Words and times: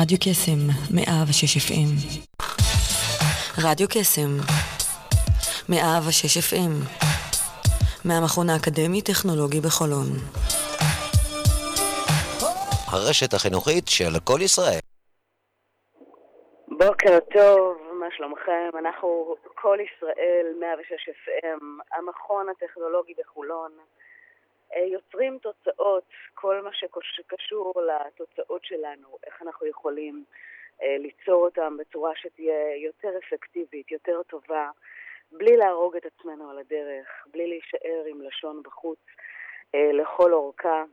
רדיו 0.00 0.18
קסם, 0.18 0.60
מאה 0.96 1.22
ושש 1.28 1.56
אפים. 1.56 1.88
רדיו 3.64 3.88
קסם, 3.88 4.30
מאה 5.68 5.98
ושש 6.08 6.36
אפים. 6.42 6.70
מהמכון 8.04 8.46
האקדמי-טכנולוגי 8.50 9.60
בחולון. 9.66 10.08
הרשת 12.92 13.34
החינוכית 13.34 13.84
של 13.88 14.12
כל 14.28 14.40
ישראל. 14.42 14.82
בוקר 16.68 17.14
טוב, 17.34 17.76
מה 18.00 18.06
שלומכם? 18.16 18.70
אנחנו 18.78 19.36
כל 19.54 19.78
ישראל 19.86 20.46
106 20.60 21.08
FM, 21.08 21.62
המכון 21.94 22.46
הטכנולוגי 22.48 23.14
בחולון. 23.20 23.70
אה, 24.76 24.80
יוצרים 24.80 25.38
תוצאות, 25.38 26.04
כל 26.34 26.60
מה 26.60 26.70
שקשור 26.72 27.74
לתוצאות 27.82 28.64
שלנו, 28.64 29.18
איך 29.26 29.42
אנחנו 29.42 29.66
יכולים 29.66 30.24
אה, 30.82 30.96
ליצור 30.98 31.44
אותם 31.44 31.76
בצורה 31.76 32.12
שתהיה 32.16 32.76
יותר 32.76 33.18
אפקטיבית, 33.18 33.90
יותר 33.90 34.22
טובה, 34.22 34.70
בלי 35.32 35.56
להרוג 35.56 35.96
את 35.96 36.06
עצמנו 36.06 36.50
על 36.50 36.58
הדרך, 36.58 37.26
בלי 37.26 37.46
להישאר 37.46 38.04
עם 38.06 38.22
לשון 38.22 38.62
בחוץ 38.62 38.98
אה, 39.74 39.92
לכל 39.92 40.32
אורכה. 40.32 40.84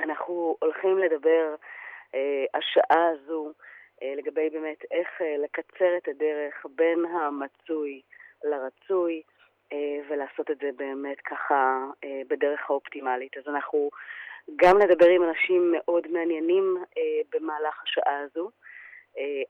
אנחנו 0.00 0.56
הולכים 0.60 0.98
לדבר 0.98 1.54
השעה 2.54 3.08
הזו 3.08 3.52
לגבי 4.16 4.50
באמת 4.50 4.84
איך 4.90 5.08
לקצר 5.38 5.96
את 5.96 6.08
הדרך 6.08 6.66
בין 6.74 7.04
המצוי 7.04 8.02
לרצוי, 8.44 9.22
ולעשות 10.08 10.50
את 10.50 10.58
זה 10.58 10.70
באמת 10.76 11.20
ככה 11.20 11.84
אה, 12.04 12.22
בדרך 12.28 12.70
האופטימלית. 12.70 13.36
אז 13.36 13.42
אנחנו 13.48 13.90
גם 14.56 14.78
נדבר 14.78 15.08
עם 15.08 15.22
אנשים 15.22 15.72
מאוד 15.72 16.08
מעניינים 16.08 16.76
אה, 16.98 17.20
במהלך 17.32 17.82
השעה 17.82 18.18
הזו, 18.18 18.50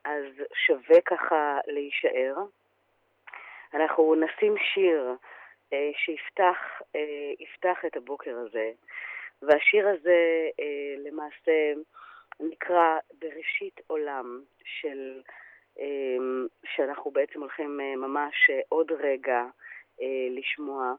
אז 0.04 0.24
שווה 0.54 1.00
ככה 1.00 1.58
להישאר. 1.66 2.34
אנחנו 3.74 4.14
נשים 4.14 4.54
שיר 4.58 5.14
שיפתח 5.96 6.56
את 7.86 7.96
הבוקר 7.96 8.36
הזה, 8.36 8.70
והשיר 9.42 9.88
הזה 9.88 10.48
למעשה 10.98 11.72
נקרא 12.40 12.98
בראשית 13.18 13.80
עולם 13.86 14.40
של, 14.64 15.20
שאנחנו 16.64 17.10
בעצם 17.10 17.40
הולכים 17.40 17.76
ממש 17.96 18.50
עוד 18.68 18.92
רגע 18.92 19.44
אה, 19.44 19.48
לשמוע. 20.30 20.94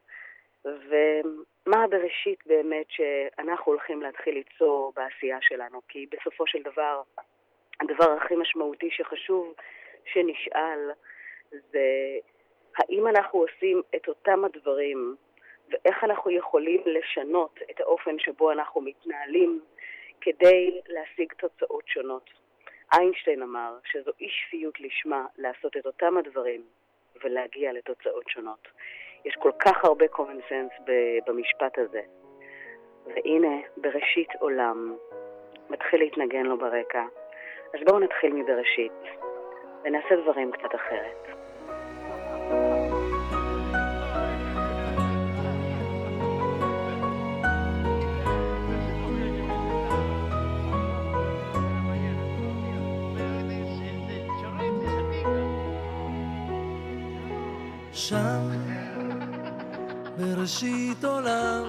ומה 0.64 1.84
הבראשית 1.84 2.46
באמת 2.46 2.86
שאנחנו 2.88 3.72
הולכים 3.72 4.02
להתחיל 4.02 4.34
ליצור 4.34 4.92
בעשייה 4.96 5.38
שלנו? 5.40 5.80
כי 5.88 6.06
בסופו 6.10 6.46
של 6.46 6.62
דבר, 6.62 7.02
הדבר 7.80 8.10
הכי 8.12 8.36
משמעותי 8.36 8.90
שחשוב 8.90 9.54
שנשאל 10.04 10.90
זה 11.50 11.88
האם 12.76 13.06
אנחנו 13.06 13.38
עושים 13.38 13.82
את 13.96 14.08
אותם 14.08 14.44
הדברים 14.44 15.16
ואיך 15.68 16.04
אנחנו 16.04 16.30
יכולים 16.30 16.80
לשנות 16.86 17.58
את 17.70 17.80
האופן 17.80 18.18
שבו 18.18 18.52
אנחנו 18.52 18.80
מתנהלים 18.80 19.60
כדי 20.20 20.80
להשיג 20.88 21.32
תוצאות 21.32 21.88
שונות. 21.88 22.30
איינשטיין 22.92 23.42
אמר 23.42 23.78
שזו 23.84 24.12
אי 24.20 24.28
שפיות 24.28 24.80
לשמה 24.80 25.26
לעשות 25.38 25.76
את 25.76 25.86
אותם 25.86 26.16
הדברים 26.16 26.64
ולהגיע 27.24 27.72
לתוצאות 27.72 28.28
שונות. 28.28 28.68
יש 29.24 29.34
כל 29.34 29.50
כך 29.58 29.84
הרבה 29.84 30.04
common 30.04 30.50
sense 30.50 30.90
במשפט 31.26 31.78
הזה. 31.78 32.00
והנה, 33.06 33.56
בראשית 33.76 34.28
עולם, 34.38 34.96
מתחיל 35.70 36.00
להתנגן 36.00 36.42
לו 36.42 36.58
ברקע. 36.58 37.04
אז 37.74 37.80
בואו 37.86 37.98
נתחיל 37.98 38.32
מבראשית, 38.32 39.02
ונעשה 39.84 40.16
דברים 40.16 40.52
קצת 40.52 40.74
אחרת. 40.74 41.43
שם 58.08 58.50
בראשית 60.18 61.04
עולם. 61.04 61.64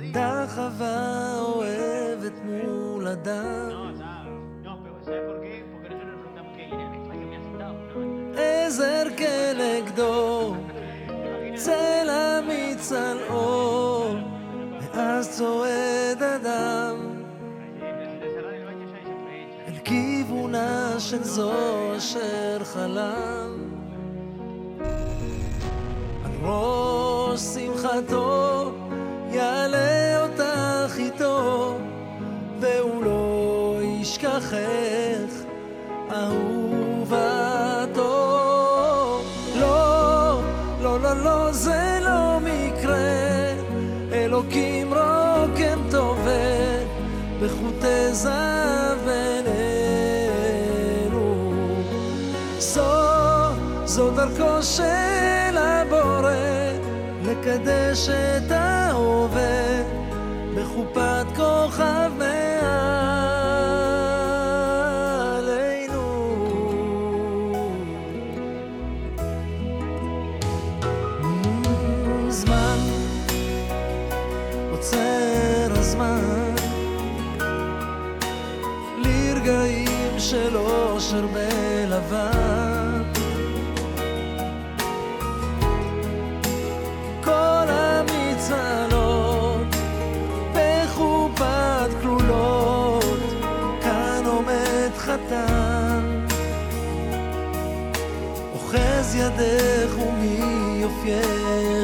עמדה 0.00 0.46
חווה 0.54 1.40
אוהבת 1.40 2.32
מול 2.44 3.06
אדם. 3.06 3.70
עזר 8.36 9.04
כנגדו 9.16 10.54
צל 11.54 12.10
אמיץ 12.10 12.92
על 12.92 13.18
אור 13.30 14.16
ואז 14.94 15.38
צועד 15.38 15.97
של 21.00 21.24
זו 21.24 21.52
אשר 21.96 22.64
חלם. 22.64 23.50
ראש 26.42 27.40
שמחתו 27.40 28.72
יעלה 29.30 30.22
אותך 30.22 30.98
איתו 30.98 31.78
והוא 32.60 33.04
לא 33.04 33.78
ישכחך 33.82 35.32
אהובתו. 36.10 37.18
לא, 39.60 40.40
לא, 40.82 41.00
לא, 41.00 41.24
לא, 41.24 41.52
זה 41.52 41.98
לא 42.02 42.38
מקרה. 42.40 43.52
אלוקים 44.12 44.94
רוקם 44.94 45.80
טובל 45.90 46.84
בחוטי 47.40 48.12
זהב 48.12 48.77
זו 53.98 54.10
דרכו 54.10 54.62
של 54.62 55.58
לקדש 57.22 58.08
את 58.08 58.50
ההווה 58.50 59.82
בחופת 60.54 61.26
כוכב 61.36 62.10
מעלינו. 62.18 63.07
derrumi 99.38 100.84
o 100.84 100.90
fiel. 101.00 101.77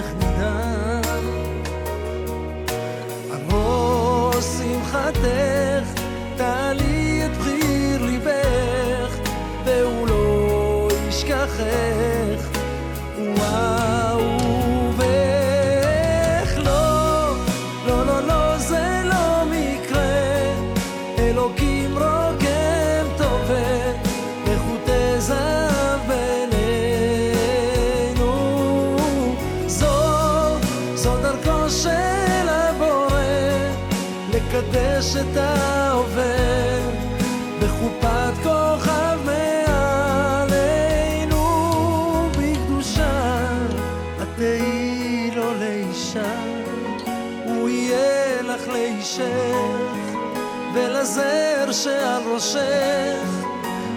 ראשך 52.35 53.45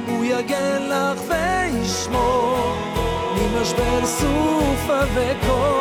הוא 0.08 0.26
יגן 0.26 0.82
לך 0.82 1.22
וישמור 1.28 2.76
ממשבר 3.36 4.06
סופה 4.06 5.00
וקור 5.14 5.77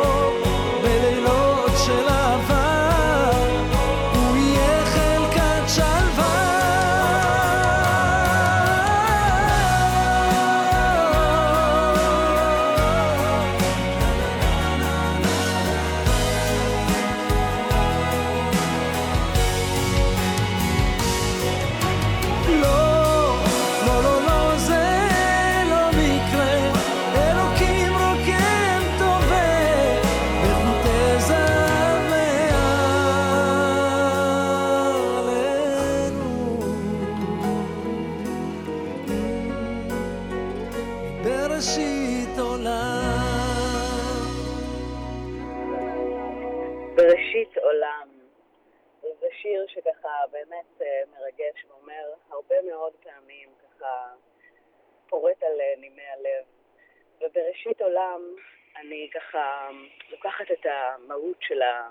של, 61.47 61.61
ה, 61.61 61.89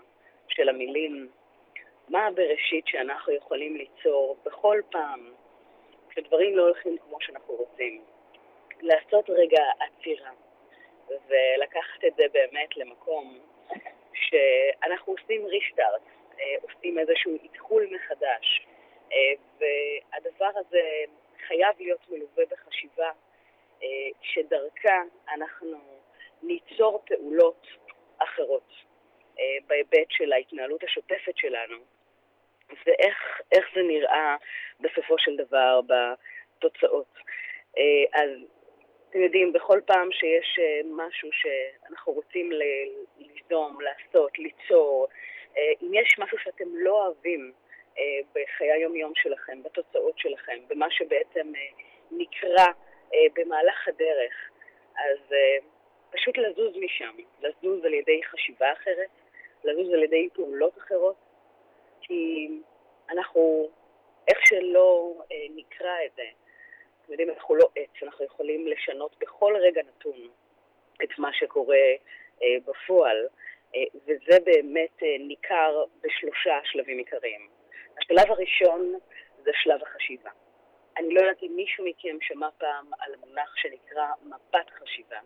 של 0.48 0.68
המילים, 0.68 1.28
מה 2.08 2.26
הבראשית 2.26 2.86
שאנחנו 2.86 3.32
יכולים 3.32 3.76
ליצור 3.76 4.36
בכל 4.44 4.80
פעם 4.90 5.32
כשדברים 6.08 6.56
לא 6.56 6.62
הולכים 6.62 6.98
כמו 6.98 7.16
שאנחנו 7.20 7.54
רוצים. 7.54 8.04
לעשות 8.80 9.30
רגע 9.30 9.62
עצירה 9.80 10.30
ולקחת 11.08 12.04
את 12.06 12.14
זה 12.16 12.24
באמת 12.32 12.76
למקום 12.76 13.38
שאנחנו 14.14 15.12
עושים 15.12 15.46
ריסטארט, 15.46 16.02
אה, 16.40 16.54
עושים 16.62 16.98
איזשהו 16.98 17.34
איתחול 17.42 17.88
מחדש, 17.90 18.66
אה, 19.12 19.18
והדבר 19.58 20.50
הזה 20.56 20.82
חייב 21.46 21.74
להיות 21.78 22.00
מלווה 22.08 22.44
בחשיבה 22.50 23.10
אה, 23.82 23.88
שדרכה 24.22 25.02
אנחנו 25.28 25.78
ניצור 26.42 27.02
פעולות 27.06 27.66
אחרות 28.18 28.85
בהיבט 29.66 30.10
של 30.10 30.32
ההתנהלות 30.32 30.84
השוטפת 30.84 31.36
שלנו, 31.36 31.76
ואיך 32.86 33.66
זה 33.74 33.82
נראה 33.82 34.36
בסופו 34.80 35.18
של 35.18 35.36
דבר 35.36 35.80
בתוצאות. 35.80 37.14
אה, 37.78 38.22
אז 38.22 38.30
אתם 39.10 39.24
יודעים, 39.24 39.52
בכל 39.52 39.80
פעם 39.86 40.12
שיש 40.12 40.58
אה, 40.58 40.80
משהו 40.84 41.28
שאנחנו 41.32 42.12
רוצים 42.12 42.50
ליזום, 42.52 43.80
לעשות, 43.80 44.38
ליצור, 44.38 45.08
אה, 45.56 45.72
אם 45.82 45.94
יש 45.94 46.18
משהו 46.18 46.38
שאתם 46.38 46.64
לא 46.72 47.04
אוהבים 47.04 47.52
אה, 47.98 48.20
בחיי 48.34 48.72
היום-יום 48.72 49.12
שלכם, 49.14 49.62
בתוצאות 49.62 50.18
שלכם, 50.18 50.58
במה 50.68 50.90
שבעצם 50.90 51.52
אה, 51.56 51.82
נקרא 52.10 52.66
אה, 53.14 53.26
במהלך 53.34 53.88
הדרך, 53.88 54.50
אז 54.96 55.32
אה, 55.32 55.56
פשוט 56.10 56.38
לזוז 56.38 56.76
משם, 56.76 57.16
לזוז 57.40 57.84
על 57.84 57.94
ידי 57.94 58.20
חשיבה 58.24 58.72
אחרת, 58.72 59.08
לזוז 59.66 59.92
על 59.92 60.02
ידי 60.02 60.28
פעולות 60.32 60.78
אחרות, 60.78 61.16
כי 62.00 62.48
אנחנו, 63.10 63.68
איך 64.28 64.38
שלא 64.46 65.14
אה, 65.32 65.46
נקרא 65.54 65.94
את 66.06 66.10
זה, 66.16 66.24
אתם 67.02 67.12
יודעים, 67.12 67.30
אנחנו 67.30 67.54
לא 67.54 67.68
עץ, 67.76 68.02
אנחנו 68.02 68.24
יכולים 68.24 68.66
לשנות 68.66 69.16
בכל 69.18 69.56
רגע 69.56 69.82
נתון 69.82 70.28
את 71.04 71.18
מה 71.18 71.32
שקורה 71.32 71.76
אה, 72.42 72.56
בפועל, 72.66 73.26
אה, 73.74 73.84
וזה 74.04 74.38
באמת 74.44 75.02
אה, 75.02 75.16
ניכר 75.18 75.84
בשלושה 76.00 76.60
שלבים 76.64 76.98
עיקריים. 76.98 77.48
השלב 77.98 78.30
הראשון 78.30 78.94
זה 79.44 79.50
שלב 79.54 79.82
החשיבה. 79.82 80.30
אני 80.96 81.14
לא 81.14 81.20
יודעת 81.20 81.42
אם 81.42 81.52
מישהו 81.56 81.84
מכם 81.84 82.16
שמע 82.20 82.48
פעם 82.58 82.86
על 82.98 83.14
המונח 83.14 83.56
שנקרא 83.56 84.06
מפת 84.22 84.70
חשיבה. 84.70 85.18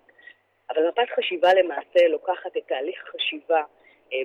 אבל 0.70 0.88
מפת 0.88 1.08
חשיבה 1.16 1.54
למעשה 1.54 2.08
לוקחת 2.08 2.56
את 2.56 2.62
תהליך 2.66 3.02
החשיבה 3.08 3.62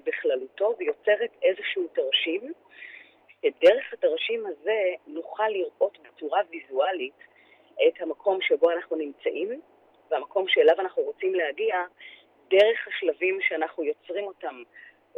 בכללותו 0.05 0.75
ויוצרת 0.77 1.29
איזשהו 1.43 1.87
תרשים, 1.87 2.53
שדרך 3.45 3.93
התרשים 3.93 4.45
הזה 4.45 4.81
נוכל 5.07 5.47
לראות 5.47 5.97
בצורה 5.99 6.41
ויזואלית 6.49 7.19
את 7.87 8.01
המקום 8.01 8.41
שבו 8.41 8.71
אנחנו 8.71 8.95
נמצאים 8.95 9.61
והמקום 10.11 10.47
שאליו 10.47 10.75
אנחנו 10.79 11.03
רוצים 11.03 11.35
להגיע 11.35 11.75
דרך 12.49 12.87
השלבים 12.87 13.39
שאנחנו 13.41 13.83
יוצרים 13.83 14.23
אותם 14.23 14.63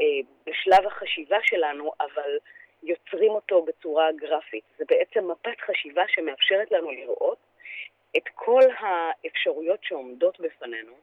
אה, 0.01 0.05
בשלב 0.45 0.87
החשיבה 0.87 1.37
שלנו, 1.43 1.91
אבל 1.99 2.37
יוצרים 2.83 3.31
אותו 3.31 3.61
בצורה 3.65 4.11
גרפית. 4.11 4.63
זה 4.77 4.85
בעצם 4.89 5.31
מפת 5.31 5.61
חשיבה 5.61 6.03
שמאפשרת 6.07 6.71
לנו 6.71 6.91
לראות 6.91 7.37
את 8.17 8.23
כל 8.35 8.63
האפשרויות 8.79 9.79
שעומדות 9.83 10.39
בפנינו 10.39 10.93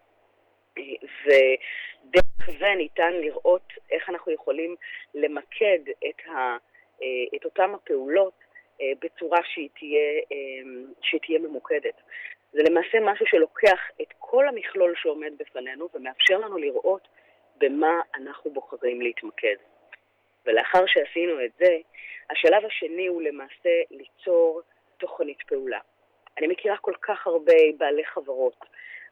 ודרך 1.25 2.59
זה 2.59 2.75
ניתן 2.77 3.13
לראות 3.13 3.73
איך 3.91 4.09
אנחנו 4.09 4.33
יכולים 4.33 4.77
למקד 5.15 5.79
את, 6.09 6.29
ה, 6.29 6.57
אה, 7.03 7.37
את 7.37 7.45
אותם 7.45 7.75
הפעולות 7.75 8.35
אה, 8.81 8.93
בצורה 9.03 9.39
שהיא 9.45 9.69
תהיה, 9.79 10.21
אה, 10.33 10.71
שהיא 11.03 11.21
תהיה 11.21 11.39
ממוקדת. 11.39 11.95
זה 12.53 12.63
למעשה 12.63 12.99
משהו 13.01 13.27
שלוקח 13.27 13.81
את 14.03 14.13
כל 14.19 14.49
המכלול 14.49 14.95
שעומד 14.97 15.33
בפנינו 15.39 15.89
ומאפשר 15.95 16.39
לנו 16.39 16.59
לראות 16.59 17.09
במה 17.57 18.01
אנחנו 18.15 18.51
בוחרים 18.51 19.01
להתמקד. 19.01 19.57
ולאחר 20.47 20.87
שעשינו 20.87 21.45
את 21.45 21.51
זה, 21.59 21.77
השלב 22.31 22.65
השני 22.65 23.07
הוא 23.07 23.23
למעשה 23.23 23.71
ליצור 23.91 24.63
תוכנית 24.97 25.43
פעולה. 25.43 25.79
אני 26.39 26.47
מכירה 26.47 26.77
כל 26.77 26.95
כך 27.03 27.27
הרבה 27.27 27.55
בעלי 27.79 28.05
חברות 28.05 28.65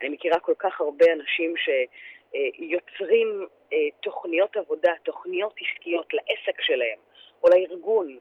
אני 0.03 0.11
מכירה 0.11 0.41
כל 0.41 0.55
כך 0.59 0.81
הרבה 0.81 1.07
אנשים 1.13 1.55
שיוצרים 1.57 3.47
אה, 3.73 3.77
תוכניות 4.01 4.57
עבודה, 4.57 4.93
תוכניות 5.03 5.55
עסקיות 5.61 6.15
לעסק 6.15 6.61
שלהם 6.61 6.99
או 7.43 7.49
לארגון, 7.49 8.19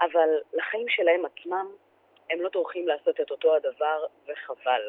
אבל 0.00 0.28
לחיים 0.52 0.88
שלהם 0.88 1.24
עצמם 1.24 1.66
הם 2.30 2.40
לא 2.40 2.48
טורחים 2.48 2.88
לעשות 2.88 3.20
את 3.20 3.30
אותו 3.30 3.56
הדבר 3.56 4.06
וחבל. 4.26 4.88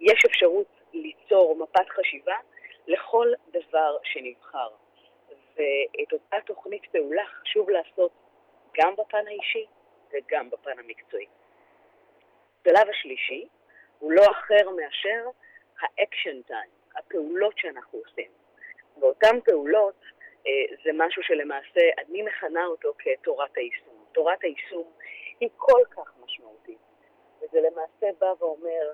יש 0.00 0.24
אפשרות 0.26 0.66
ליצור 0.92 1.56
מפת 1.56 1.88
חשיבה 1.88 2.36
לכל 2.86 3.32
דבר 3.48 3.96
שנבחר. 4.02 4.68
ואת 5.56 6.12
אותה 6.12 6.36
תוכנית 6.46 6.82
פעולה 6.92 7.24
חשוב 7.26 7.70
לעשות 7.70 8.12
גם 8.76 8.96
בפן 8.96 9.26
האישי 9.26 9.66
וגם 10.12 10.50
בפן 10.50 10.78
המקצועי. 10.78 11.26
השלב 12.66 12.88
השלישי 12.90 13.46
הוא 13.98 14.12
לא 14.12 14.22
אחר 14.30 14.70
מאשר 14.70 15.28
ה 15.80 15.89
action 15.89 16.42
time, 16.42 16.70
הפעולות 16.96 17.58
שאנחנו 17.58 17.98
עושים. 17.98 18.30
ואותן 19.00 19.40
פעולות 19.44 20.00
אה, 20.46 20.76
זה 20.84 20.90
משהו 20.94 21.22
שלמעשה 21.22 21.80
אני 21.98 22.22
מכנה 22.22 22.66
אותו 22.66 22.92
כתורת 22.98 23.56
היישום. 23.56 24.04
תורת 24.12 24.44
היישום 24.44 24.92
היא 25.40 25.48
כל 25.56 25.82
כך 25.90 26.12
משמעותית, 26.24 26.78
וזה 27.40 27.60
למעשה 27.60 28.18
בא 28.18 28.32
ואומר 28.38 28.92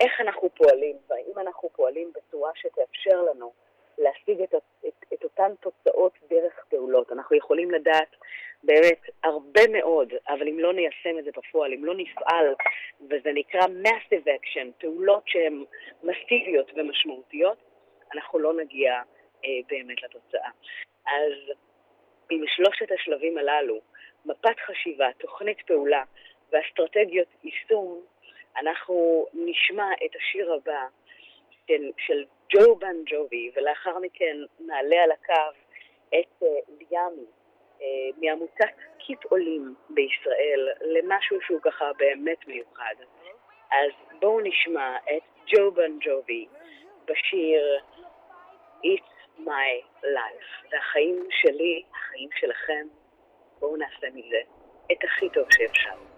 איך 0.00 0.20
אנחנו 0.20 0.48
פועלים, 0.54 0.96
והאם 1.08 1.38
אנחנו 1.38 1.68
פועלים 1.68 2.12
בצורה 2.12 2.50
שתאפשר 2.54 3.22
לנו 3.22 3.52
להשיג 3.98 4.42
את, 4.42 4.54
את, 4.88 5.04
את 5.14 5.24
אותן 5.24 5.52
תוצאות 5.60 6.12
דרך 6.30 6.64
פעולות. 6.68 7.12
אנחנו 7.12 7.36
יכולים 7.36 7.70
לדעת 7.70 8.16
באמת 8.62 9.00
הרבה 9.24 9.60
מאוד, 9.72 10.12
אבל 10.28 10.48
אם 10.48 10.58
לא 10.58 10.72
ניישם 10.72 11.18
את 11.18 11.24
זה 11.24 11.30
בפועל, 11.36 11.72
אם 11.72 11.84
לא 11.84 11.94
נפעל, 11.96 12.54
וזה 13.00 13.30
נקרא 13.34 13.60
massive 13.60 14.26
action, 14.26 14.80
פעולות 14.80 15.22
שהן 15.26 15.64
מסיביות 16.02 16.70
ומשמעותיות, 16.76 17.58
אנחנו 18.14 18.38
לא 18.38 18.54
נגיע 18.54 18.92
אה, 19.44 19.50
באמת 19.68 20.02
לתוצאה. 20.02 20.50
אז 21.06 21.32
עם 22.30 22.44
שלושת 22.46 22.92
השלבים 22.92 23.38
הללו, 23.38 23.80
מפת 24.24 24.60
חשיבה, 24.66 25.08
תוכנית 25.18 25.60
פעולה 25.66 26.02
ואסטרטגיות 26.52 27.28
יישום, 27.44 28.00
אנחנו 28.56 29.26
נשמע 29.34 29.92
את 30.06 30.16
השיר 30.16 30.52
הבא 30.52 30.86
של, 31.66 31.90
של 31.98 32.24
ג'ו 32.52 32.76
בן 32.76 32.96
ג'ובי, 33.06 33.50
ולאחר 33.56 33.98
מכן 33.98 34.36
נעלה 34.60 35.02
על 35.02 35.10
הקו 35.10 35.58
את 36.14 36.42
אה, 37.82 37.86
מעמותת 38.16 38.76
קיט 38.98 39.24
עולים 39.24 39.74
בישראל 39.90 40.68
למשהו 40.80 41.36
שהוא 41.40 41.60
ככה 41.62 41.90
באמת 41.98 42.48
מיוחד. 42.48 42.94
אז 43.70 43.90
בואו 44.20 44.40
נשמע 44.40 44.96
את 44.96 45.22
ג'ו 45.46 45.70
בן 45.70 45.98
ג'ובי 46.00 46.46
בשיר 47.04 47.78
It's 48.84 49.38
My 49.38 50.02
Life. 50.02 50.68
זה 50.70 50.76
החיים 50.78 51.26
שלי, 51.30 51.82
החיים 51.94 52.28
שלכם. 52.40 52.86
בואו 53.60 53.76
נעשה 53.76 54.06
מזה 54.14 54.40
את 54.92 55.04
הכי 55.04 55.28
טוב 55.30 55.44
שאפשר. 55.52 56.17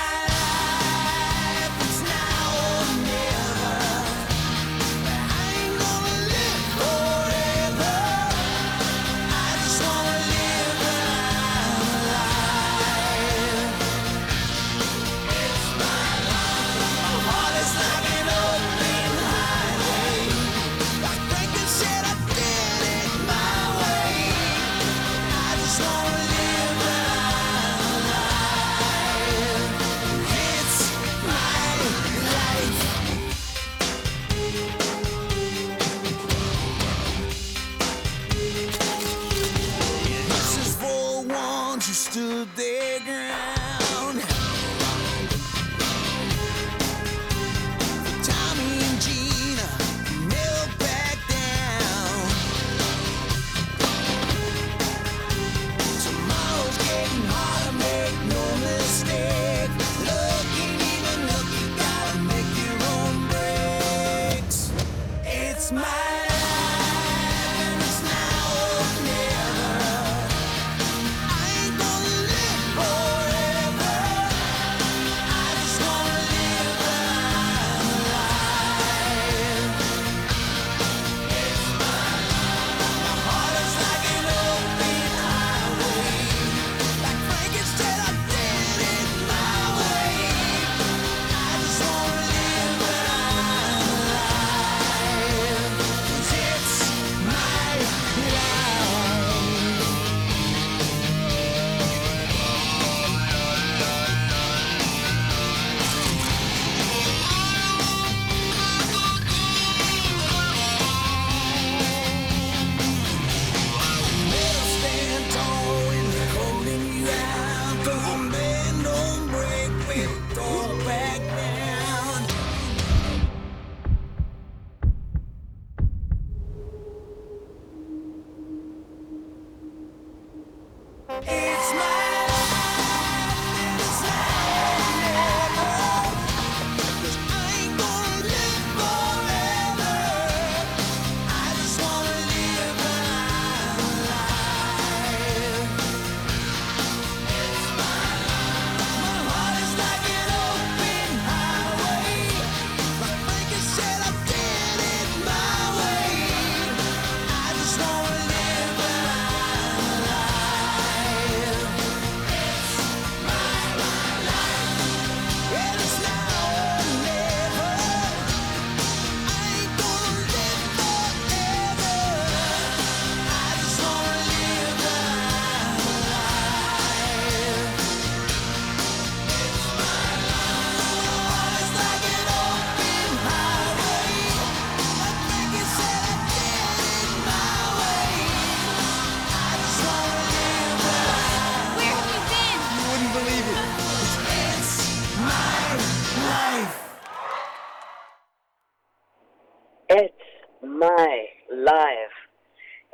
Life. 201.71 202.17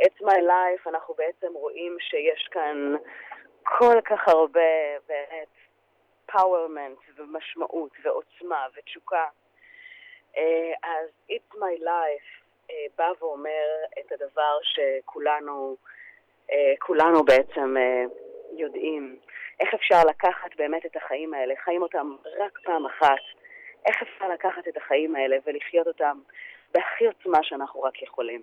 It's 0.02 0.22
My 0.22 0.40
Life, 0.54 0.90
אנחנו 0.90 1.14
בעצם 1.14 1.48
רואים 1.54 1.98
שיש 2.00 2.48
כאן 2.52 2.96
כל 3.64 4.02
כך 4.06 4.28
הרבה 4.28 5.00
באמת 5.08 5.48
empowerment 6.26 6.98
ומשמעות 7.16 7.92
ועוצמה 8.04 8.66
ותשוקה. 8.76 9.26
אה, 10.38 10.74
אז 10.84 11.10
It's 11.30 11.56
My 11.56 11.82
Life 11.84 12.46
אה, 12.70 12.86
בא 12.98 13.12
ואומר 13.20 13.68
את 14.00 14.12
הדבר 14.12 14.58
שכולנו 14.62 15.78
אה, 16.52 16.74
כולנו 16.80 17.24
בעצם 17.24 17.76
יודעים. 18.52 19.20
איך 19.60 19.74
אפשר 19.74 20.02
לקחת 20.10 20.56
באמת 20.58 20.86
את 20.86 20.96
החיים 20.96 21.34
האלה, 21.34 21.54
חיים 21.64 21.82
אותם 21.82 22.16
רק 22.38 22.60
פעם 22.64 22.86
אחת, 22.86 23.24
איך 23.86 24.02
אפשר 24.02 24.30
לקחת 24.30 24.68
את 24.68 24.78
החיים 24.78 25.16
האלה 25.16 25.38
ולחיות 25.46 25.88
אותם 25.88 26.20
בהכי 26.74 27.06
עוצמה 27.08 27.44
שאנחנו 27.44 27.82
רק 27.82 28.02
יכולים. 28.02 28.42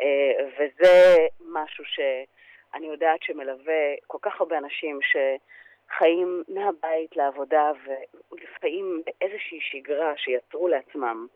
אה, 0.00 0.46
וזה 0.58 1.16
משהו 1.48 1.84
שאני 1.84 2.86
יודעת 2.86 3.22
שמלווה 3.22 3.94
כל 4.06 4.18
כך 4.22 4.40
הרבה 4.40 4.58
אנשים 4.58 4.98
שחיים 5.02 6.42
מהבית 6.48 7.16
לעבודה 7.16 7.72
ולפעמים 7.84 9.02
באיזושהי 9.06 9.58
שגרה 9.60 10.12
שיצרו 10.16 10.68
לעצמם. 10.68 11.26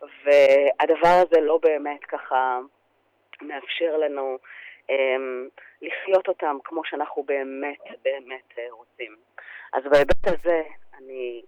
והדבר 0.00 1.22
הזה 1.22 1.40
לא 1.40 1.58
באמת 1.62 2.04
ככה 2.04 2.60
מאפשר 3.42 3.96
לנו 3.96 4.38
אמ, 4.90 5.48
לחיות 5.82 6.28
אותם 6.28 6.56
כמו 6.64 6.84
שאנחנו 6.84 7.22
באמת 7.22 7.78
באמת 8.02 8.58
אה, 8.58 8.66
רוצים. 8.70 9.16
אז 9.72 9.82
בהיבט 9.90 10.26
הזה 10.26 10.62
אני 10.98 11.42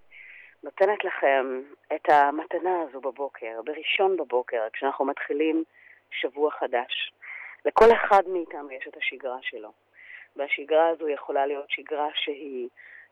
נותנת 0.63 1.05
לכם 1.05 1.63
את 1.95 2.09
המתנה 2.09 2.83
הזו 2.83 3.01
בבוקר, 3.01 3.61
בראשון 3.65 4.17
בבוקר, 4.17 4.69
כשאנחנו 4.73 5.05
מתחילים 5.05 5.65
שבוע 6.13 6.51
חדש. 6.51 7.13
לכל 7.65 7.93
אחד 7.93 8.23
מאיתנו 8.27 8.71
יש 8.71 8.89
את 8.89 8.97
השגרה 8.97 9.39
שלו, 9.43 9.73
והשגרה 10.37 10.89
הזו 10.89 11.09
יכולה 11.09 11.47
להיות 11.47 11.71
שגרה 11.71 12.09
שהיא 12.15 12.69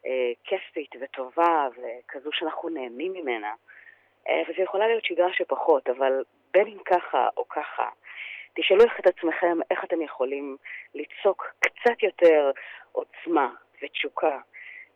אה, 0.07 0.33
כיפית 0.45 0.91
וטובה 1.01 1.69
וכזו 1.77 2.31
שאנחנו 2.33 2.69
נהנים 2.69 3.13
ממנה, 3.13 3.55
אה, 4.29 4.43
וזו 4.49 4.63
יכולה 4.63 4.87
להיות 4.87 5.05
שגרה 5.05 5.33
שפחות, 5.33 5.89
אבל 5.89 6.25
בין 6.51 6.67
אם 6.67 6.79
ככה 6.85 7.29
או 7.37 7.49
ככה, 7.49 7.89
תשאלו 8.55 8.85
את 9.01 9.07
עצמכם 9.07 9.59
איך 9.71 9.85
אתם 9.85 10.03
יכולים 10.03 10.57
ליצוק 10.95 11.47
קצת 11.61 12.03
יותר 12.03 12.51
עוצמה 12.93 13.55
ותשוקה 13.83 14.39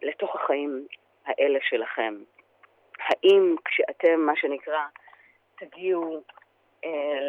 לתוך 0.03 0.37
החיים 0.37 0.87
האלה 1.27 1.59
שלכם. 1.63 2.15
האם 2.99 3.57
כשאתם, 3.65 4.21
מה 4.21 4.37
שנקרא, 4.37 4.85
תגיעו 5.59 6.23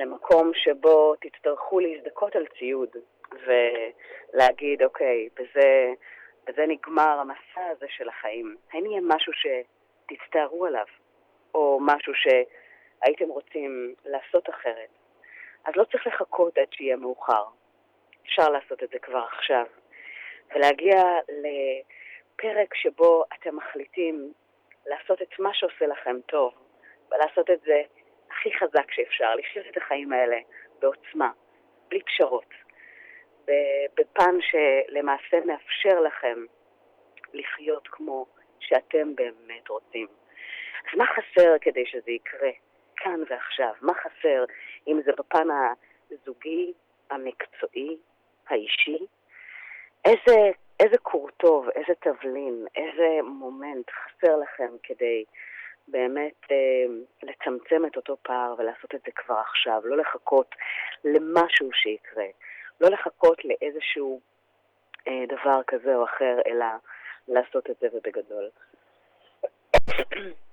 למקום 0.02 0.52
שבו 0.54 1.16
תצטרכו 1.16 1.80
להזדכות 1.80 2.36
על 2.36 2.46
ציוד 2.60 2.90
ולהגיד, 3.32 4.84
אוקיי, 4.84 5.30
בזה, 5.36 5.94
בזה 6.48 6.66
נגמר 6.68 7.20
המסע 7.20 7.66
הזה 7.72 7.86
של 7.90 8.10
החיים. 8.10 8.56
האם 8.74 8.86
יהיה 8.86 9.02
משהו 9.04 9.34
שתצטערו 9.34 10.66
עליו, 10.66 10.86
או 11.54 11.80
משהו 11.82 12.14
שהייתם 12.16 13.30
רוצים 13.30 13.96
לעשות 14.06 14.50
אחרת? 14.50 14.90
אז 15.66 15.74
לא 15.76 15.84
צריך 15.84 16.08
לחכות 16.08 16.58
עד 16.58 16.74
שיהיה 16.74 16.96
מאוחר. 16.96 17.44
אפשר 18.26 18.50
לעשות 18.50 18.84
את 18.84 18.90
זה 18.90 19.00
כבר 19.00 19.26
עכשיו. 19.34 19.66
ולהגיע 20.56 21.04
לפרק 21.28 22.76
שבו 22.76 23.24
אתם 23.34 23.56
מחליטים 23.56 24.34
לעשות 24.86 25.22
את 25.22 25.40
מה 25.40 25.54
שעושה 25.54 25.86
לכם 25.86 26.16
טוב, 26.26 26.54
ולעשות 27.12 27.50
את 27.50 27.62
זה 27.62 27.82
הכי 28.36 28.50
חזק 28.60 28.92
שאפשר, 28.92 29.36
לחיות 29.36 29.66
את 29.72 29.78
החיים 29.78 30.14
האלה 30.14 30.38
בעוצמה, 30.80 31.32
בלי 31.88 32.02
פשרות, 32.02 32.54
בפן 33.98 34.36
שלמעשה 34.42 35.40
מאפשר 35.46 36.00
לכם 36.00 36.46
לחיות 37.34 37.88
כמו 37.88 38.26
שאתם 38.60 39.16
באמת 39.16 39.70
רוצים. 39.70 40.08
אז 40.92 40.98
מה 40.98 41.06
חסר 41.06 41.56
כדי 41.62 41.86
שזה 41.86 42.12
יקרה 42.12 42.50
כאן 42.96 43.20
ועכשיו? 43.30 43.74
מה 43.82 43.94
חסר, 43.94 44.46
אם 44.88 45.02
זה 45.06 45.12
בפן 45.18 45.48
הזוגי, 46.12 46.74
המקצועי, 47.10 47.98
האישי? 48.48 49.06
איזה, 50.06 50.52
איזה 50.80 50.98
קורטוב, 50.98 51.70
איזה 51.70 51.94
תבלין, 52.00 52.66
איזה 52.76 53.22
מומנט 53.24 53.90
חסר 53.90 54.36
לכם 54.38 54.70
כדי 54.84 55.26
באמת 55.88 56.52
אה, 56.52 56.86
לצמצם 57.24 57.86
את 57.86 57.96
אותו 57.96 58.18
פער 58.22 58.56
ולעשות 58.58 58.96
את 58.96 59.02
זה 59.06 59.12
כבר 59.16 59.36
עכשיו, 59.36 59.82
לא 59.86 59.98
לחכות 59.98 60.56
למשהו 61.04 61.70
שיקרה, 61.74 62.26
לא 62.82 62.90
לחכות 62.90 63.46
לאיזשהו 63.46 64.20
אה, 65.08 65.24
דבר 65.28 65.62
כזה 65.68 65.96
או 65.96 66.04
אחר, 66.04 66.40
אלא 66.48 66.66
לעשות 67.28 67.70
את 67.70 67.76
זה 67.82 67.88
ובגדול. 67.94 68.50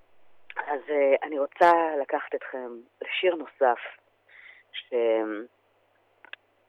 אז 0.72 0.80
אה, 0.90 1.14
אני 1.22 1.38
רוצה 1.38 1.72
לקחת 2.02 2.34
אתכם 2.34 2.70
לשיר 3.02 3.34
נוסף, 3.34 3.78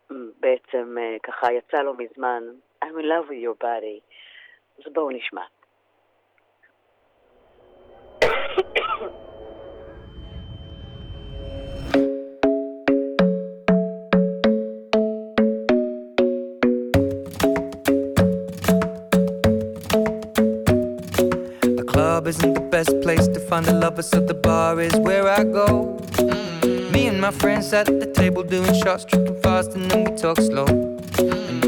שבעצם 0.09 0.97
אה, 0.97 1.17
ככה 1.23 1.53
יצא 1.53 1.77
לא 1.77 1.93
מזמן, 1.97 2.43
I'm 2.83 2.87
in 2.87 3.05
love 3.05 3.29
with 3.29 3.43
your 3.43 3.57
body. 3.63 3.99
אז 4.77 4.93
בואו 4.93 5.09
נשמע. 5.09 5.45
The 8.55 8.61
club 21.87 22.27
isn't 22.27 22.53
the 22.53 22.59
best 22.59 23.01
place 23.01 23.27
to 23.27 23.39
find 23.39 23.67
a 23.67 23.73
lover, 23.73 24.03
so 24.03 24.19
the 24.19 24.33
bar 24.35 24.79
is 24.79 24.93
where 24.97 25.27
I 25.27 25.43
go. 25.43 25.97
Me 26.91 27.07
and 27.07 27.19
my 27.19 27.31
friends 27.31 27.73
at 27.73 27.87
the 27.87 28.05
table 28.13 28.43
doing 28.43 28.73
shots, 28.73 29.05
tripping 29.05 29.41
fast, 29.41 29.73
and 29.73 29.89
then 29.89 30.03
we 30.03 30.15
talk 30.15 30.37
slow. 30.37 30.65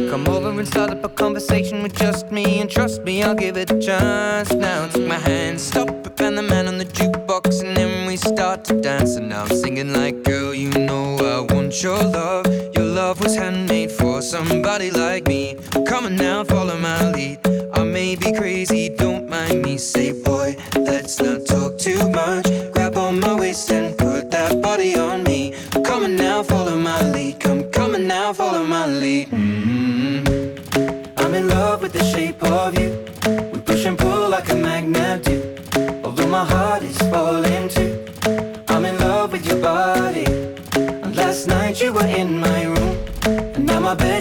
Come 0.09 0.27
over 0.27 0.51
and 0.51 0.67
start 0.67 0.91
up 0.91 1.03
a 1.03 1.09
conversation 1.09 1.81
with 1.81 1.95
just 1.95 2.31
me, 2.31 2.61
and 2.61 2.69
trust 2.69 3.03
me, 3.03 3.23
I'll 3.23 3.33
give 3.33 3.57
it 3.57 3.71
a 3.71 3.79
chance. 3.79 4.51
Now 4.53 4.87
take 4.87 5.07
my 5.07 5.15
hand, 5.15 5.59
stop 5.59 5.94
and 6.37 6.49
the 6.49 6.53
man 6.53 6.67
on 6.67 6.77
the 6.77 6.85
jukebox, 6.85 7.63
and 7.63 7.77
then 7.77 8.07
we 8.07 8.17
start 8.17 8.65
to 8.65 8.81
dance. 8.81 9.15
And 9.15 9.29
now 9.29 9.43
I'm 9.43 9.55
singing 9.55 9.93
like, 9.93 10.23
girl, 10.23 10.53
you 10.53 10.69
know 10.69 11.17
I 11.17 11.53
want 11.53 11.81
your 11.81 12.01
love. 12.03 12.45
Your 12.75 12.85
love 12.85 13.21
was 13.21 13.35
handmade 13.35 13.91
for 13.91 14.21
somebody 14.21 14.91
like 14.91 15.27
me. 15.27 15.55
Come 15.87 16.05
on 16.05 16.15
now, 16.15 16.43
follow 16.43 16.77
my 16.77 17.11
lead. 17.11 17.39
I 17.73 17.83
may 17.83 18.15
be 18.15 18.33
crazy, 18.33 18.89
don't 18.89 19.29
mind 19.29 19.61
me. 19.61 19.77
Say, 19.77 20.11
boy, 20.11 20.57
let's 20.75 21.21
not 21.21 21.45
talk 21.45 21.54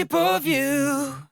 shape 0.00 0.14
of 0.14 0.46
you. 0.46 1.29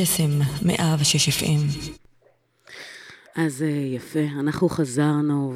קסם, 0.00 0.30
106 0.62 1.28
FM. 1.28 1.90
אז 3.36 3.64
יפה, 3.94 4.20
אנחנו 4.40 4.68
חזרנו, 4.68 5.54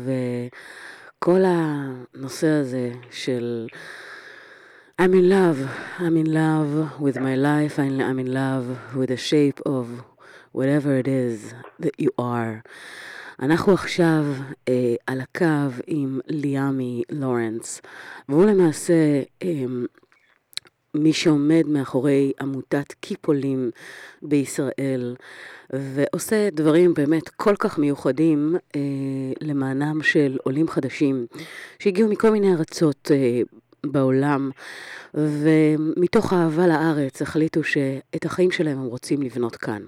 וכל 1.19 1.41
הנושא 1.47 2.47
הזה 2.47 2.93
של 3.11 3.67
I'm 5.03 5.13
in 5.13 5.29
love, 5.29 5.69
I'm 5.99 6.17
in 6.25 6.33
love 6.33 7.01
with 7.01 7.17
my 7.17 7.37
life, 7.37 7.79
I'm 7.79 8.19
in 8.19 8.33
love 8.33 8.97
with 8.97 9.09
the 9.09 9.17
shape 9.17 9.61
of 9.67 9.87
whatever 10.53 10.97
it 11.03 11.09
is 11.09 11.55
that 11.83 11.95
you 11.99 12.11
are. 12.19 12.71
אנחנו 13.43 13.73
עכשיו 13.73 14.25
אה, 14.69 14.95
על 15.07 15.21
הקו 15.21 15.83
עם 15.87 16.21
ליאמי 16.27 17.03
לורנס, 17.11 17.81
והוא 18.29 18.45
למעשה 18.45 19.23
אה, 19.43 19.65
מי 20.95 21.13
שעומד 21.13 21.65
מאחורי 21.67 22.33
עמותת 22.41 22.93
קיפולים 23.01 23.71
בישראל, 24.23 25.17
ועושה 25.71 26.51
דברים 26.53 26.95
באמת 26.95 27.29
כל 27.29 27.57
כך 27.59 27.79
מיוחדים 27.79 28.57
אה, 28.77 28.81
למענם 29.41 30.03
של 30.03 30.39
עולים 30.43 30.69
חדשים 30.69 31.27
שהגיעו 31.79 32.09
מכל 32.09 32.31
מיני 32.31 32.53
ארצות 32.53 33.11
אה, 33.11 33.41
בעולם, 33.87 34.51
ומתוך 35.15 36.33
אהבה 36.33 36.67
לארץ 36.67 37.23
החליטו 37.23 37.65
שאת 37.65 38.25
החיים 38.25 38.51
שלהם 38.51 38.79
הם 38.79 38.87
רוצים 38.87 39.23
לבנות 39.23 39.57
כאן. 39.57 39.83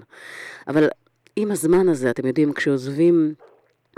אבל 0.67 0.87
עם 1.35 1.51
הזמן 1.51 1.89
הזה, 1.89 2.09
אתם 2.09 2.27
יודעים, 2.27 2.53
כשעוזבים 2.53 3.33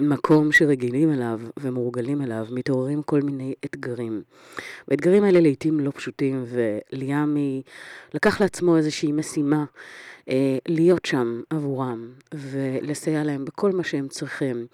מקום 0.01 0.51
שרגילים 0.51 1.13
אליו 1.13 1.39
ומורגלים 1.59 2.21
אליו, 2.21 2.45
מתעוררים 2.51 3.03
כל 3.03 3.21
מיני 3.21 3.53
אתגרים. 3.65 4.21
והאתגרים 4.87 5.23
האלה 5.23 5.39
לעיתים 5.39 5.79
לא 5.79 5.91
פשוטים, 5.91 6.43
וליאמי 6.45 7.61
לקח 8.13 8.41
לעצמו 8.41 8.77
איזושהי 8.77 9.11
משימה 9.11 9.63
אה, 10.29 10.57
להיות 10.67 11.05
שם 11.05 11.41
עבורם 11.49 12.09
ולסייע 12.33 13.23
להם 13.23 13.45
בכל 13.45 13.71
מה 13.71 13.83
שהם 13.83 14.07
צריכים. 14.07 14.65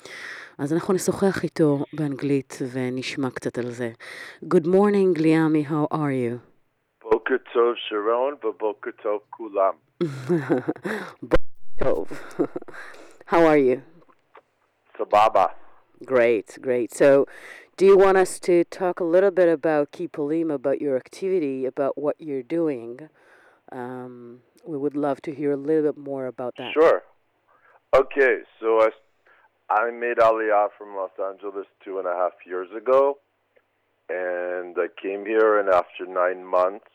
אז 0.57 0.73
אנחנו 0.73 0.93
נשוחח 0.93 1.43
איתו 1.43 1.85
באנגלית 1.93 2.59
ונשמע 2.71 3.29
קצת 3.29 3.57
על 3.57 3.71
זה. 3.71 3.91
Good 4.45 4.65
morning, 4.65 5.21
ליאמי, 5.21 5.65
how 5.67 5.93
are 5.93 5.95
you? 5.95 6.51
בוקר 7.03 7.35
טוב 7.53 7.73
שרון 7.75 8.35
ובוקר 8.43 8.91
טוב 9.03 9.19
כולם. 9.29 9.73
טוב. 11.83 12.07
how 13.31 13.41
are 13.51 13.57
you? 13.57 13.90
Sababa. 15.01 15.51
Great, 16.05 16.57
great. 16.61 16.93
So, 16.93 17.25
do 17.77 17.85
you 17.85 17.97
want 17.97 18.17
us 18.17 18.39
to 18.41 18.63
talk 18.65 18.99
a 18.99 19.03
little 19.03 19.31
bit 19.31 19.49
about 19.49 19.91
Kipulima, 19.91 20.55
about 20.55 20.81
your 20.81 20.95
activity, 20.95 21.65
about 21.65 21.97
what 21.97 22.15
you're 22.19 22.43
doing? 22.43 23.09
Um, 23.71 24.41
we 24.65 24.77
would 24.77 24.95
love 24.95 25.21
to 25.23 25.33
hear 25.33 25.51
a 25.51 25.57
little 25.57 25.91
bit 25.91 25.97
more 25.97 26.27
about 26.27 26.55
that. 26.57 26.73
Sure. 26.73 27.03
Okay, 27.95 28.39
so 28.59 28.81
I, 28.81 28.89
I 29.69 29.91
made 29.91 30.17
Aliyah 30.17 30.69
from 30.77 30.95
Los 30.95 31.11
Angeles 31.23 31.67
two 31.83 31.97
and 31.99 32.07
a 32.07 32.13
half 32.13 32.33
years 32.45 32.69
ago, 32.75 33.17
and 34.09 34.75
I 34.77 34.87
came 35.01 35.25
here, 35.25 35.59
and 35.59 35.69
after 35.69 36.05
nine 36.07 36.45
months, 36.45 36.85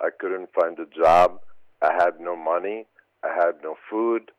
I 0.00 0.08
couldn't 0.18 0.50
find 0.58 0.78
a 0.78 0.86
job. 0.86 1.40
I 1.82 1.92
had 1.92 2.20
no 2.20 2.36
money. 2.36 2.86
I 3.22 3.28
had 3.34 3.62
no 3.62 3.76
food. 3.90 4.30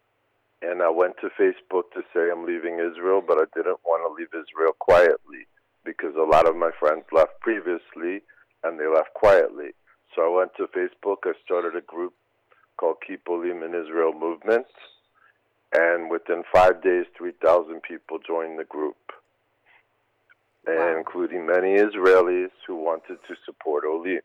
And 0.62 0.82
I 0.84 0.90
went 0.90 1.16
to 1.22 1.30
Facebook 1.40 1.90
to 1.94 2.02
say 2.14 2.30
I'm 2.32 2.46
leaving 2.46 2.76
Israel, 2.80 3.22
but 3.26 3.38
I 3.38 3.46
didn't 3.56 3.80
want 3.84 4.04
to 4.06 4.14
leave 4.14 4.30
Israel 4.30 4.74
quietly 4.80 5.48
because 5.84 6.14
a 6.16 6.24
lot 6.24 6.48
of 6.48 6.56
my 6.56 6.70
friends 6.80 7.04
left 7.12 7.40
previously 7.42 8.22
and 8.64 8.80
they 8.80 8.86
left 8.88 9.14
quietly. 9.16 9.72
So 10.16 10.22
I 10.22 10.38
went 10.38 10.52
to 10.58 10.68
Facebook. 10.68 11.18
I 11.26 11.34
started 11.44 11.76
a 11.76 11.82
group 11.82 12.14
called 12.78 12.98
Keep 13.08 13.28
Olim 13.28 13.64
in 13.64 13.74
Israel 13.74 14.14
Movement. 14.14 14.68
And 15.74 16.12
within 16.12 16.44
five 16.54 16.84
days, 16.84 17.06
3,000 17.18 17.82
people 17.82 18.20
joined 18.20 18.60
the 18.60 18.66
group, 18.66 18.98
Wow. 20.68 20.96
including 20.98 21.48
many 21.48 21.78
Israelis 21.78 22.52
who 22.68 22.76
wanted 22.76 23.18
to 23.28 23.36
support 23.46 23.84
Olim. 23.86 24.22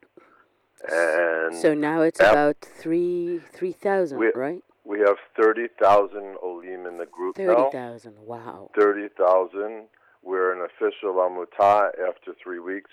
And 0.88 1.54
So 1.54 1.72
now 1.72 2.02
it's 2.02 2.20
about 2.20 2.56
three 2.60 3.40
three 3.52 3.72
thousand, 3.72 4.18
right? 4.34 4.62
We 4.86 5.00
have 5.00 5.16
30,000 5.40 6.36
Olim 6.42 6.86
in 6.86 6.98
the 6.98 7.06
group 7.06 7.36
Thirty 7.36 7.60
now. 7.60 7.70
thousand. 7.70 8.14
Wow. 8.20 8.70
30,000. 8.78 9.86
We're 10.22 10.52
an 10.52 10.60
official 10.68 11.14
Amutah. 11.14 11.90
After 12.08 12.32
three 12.42 12.58
weeks, 12.60 12.90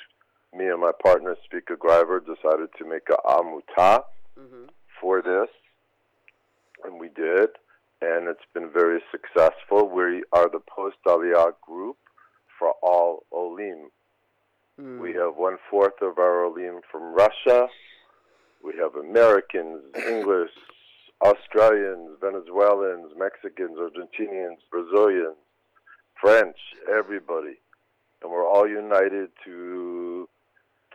me 0.55 0.67
and 0.67 0.81
my 0.81 0.91
partner, 1.03 1.35
Speaker 1.45 1.75
Griver, 1.77 2.19
decided 2.19 2.69
to 2.77 2.85
make 2.85 3.07
a 3.09 3.17
Amutah 3.27 4.03
Mm-hmm. 4.39 4.65
for 4.99 5.21
this. 5.21 5.49
And 6.83 6.99
we 6.99 7.09
did. 7.09 7.49
And 8.01 8.27
it's 8.27 8.43
been 8.53 8.69
very 8.71 8.99
successful. 9.11 9.87
We 9.87 10.23
are 10.33 10.49
the 10.49 10.59
post 10.59 10.97
Aliyah 11.07 11.53
group 11.61 11.97
for 12.59 12.73
all 12.81 13.23
Olim. 13.31 13.89
Mm. 14.81 14.99
We 14.99 15.13
have 15.13 15.35
one 15.37 15.57
fourth 15.69 16.01
of 16.01 16.17
our 16.17 16.43
Olim 16.45 16.81
from 16.91 17.13
Russia. 17.13 17.67
We 18.63 18.73
have 18.79 18.95
Americans, 18.95 19.81
English, 20.07 20.49
Australians, 21.23 22.17
Venezuelans, 22.19 23.13
Mexicans, 23.17 23.77
Argentinians, 23.77 24.57
Brazilians, 24.69 25.37
French, 26.19 26.57
everybody, 26.91 27.59
and 28.21 28.31
we're 28.31 28.47
all 28.47 28.67
united 28.67 29.29
to 29.45 30.27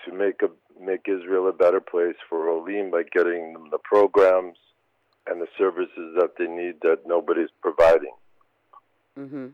to 0.05 0.13
make 0.13 0.43
a 0.43 0.49
make 0.81 1.09
Israel 1.09 1.49
a 1.49 1.53
better 1.53 1.81
place 1.81 2.17
for 2.29 2.49
Olim 2.49 2.91
by 2.91 3.03
getting 3.03 3.53
them 3.53 3.69
the 3.71 3.79
programs 3.79 4.57
and 5.27 5.41
the 5.41 5.49
services 5.59 6.15
that 6.19 6.35
they 6.39 6.47
need 6.47 6.81
that 6.83 7.01
nobody's 7.07 7.51
providing. 7.61 8.15
Mm-hmm. 9.19 9.49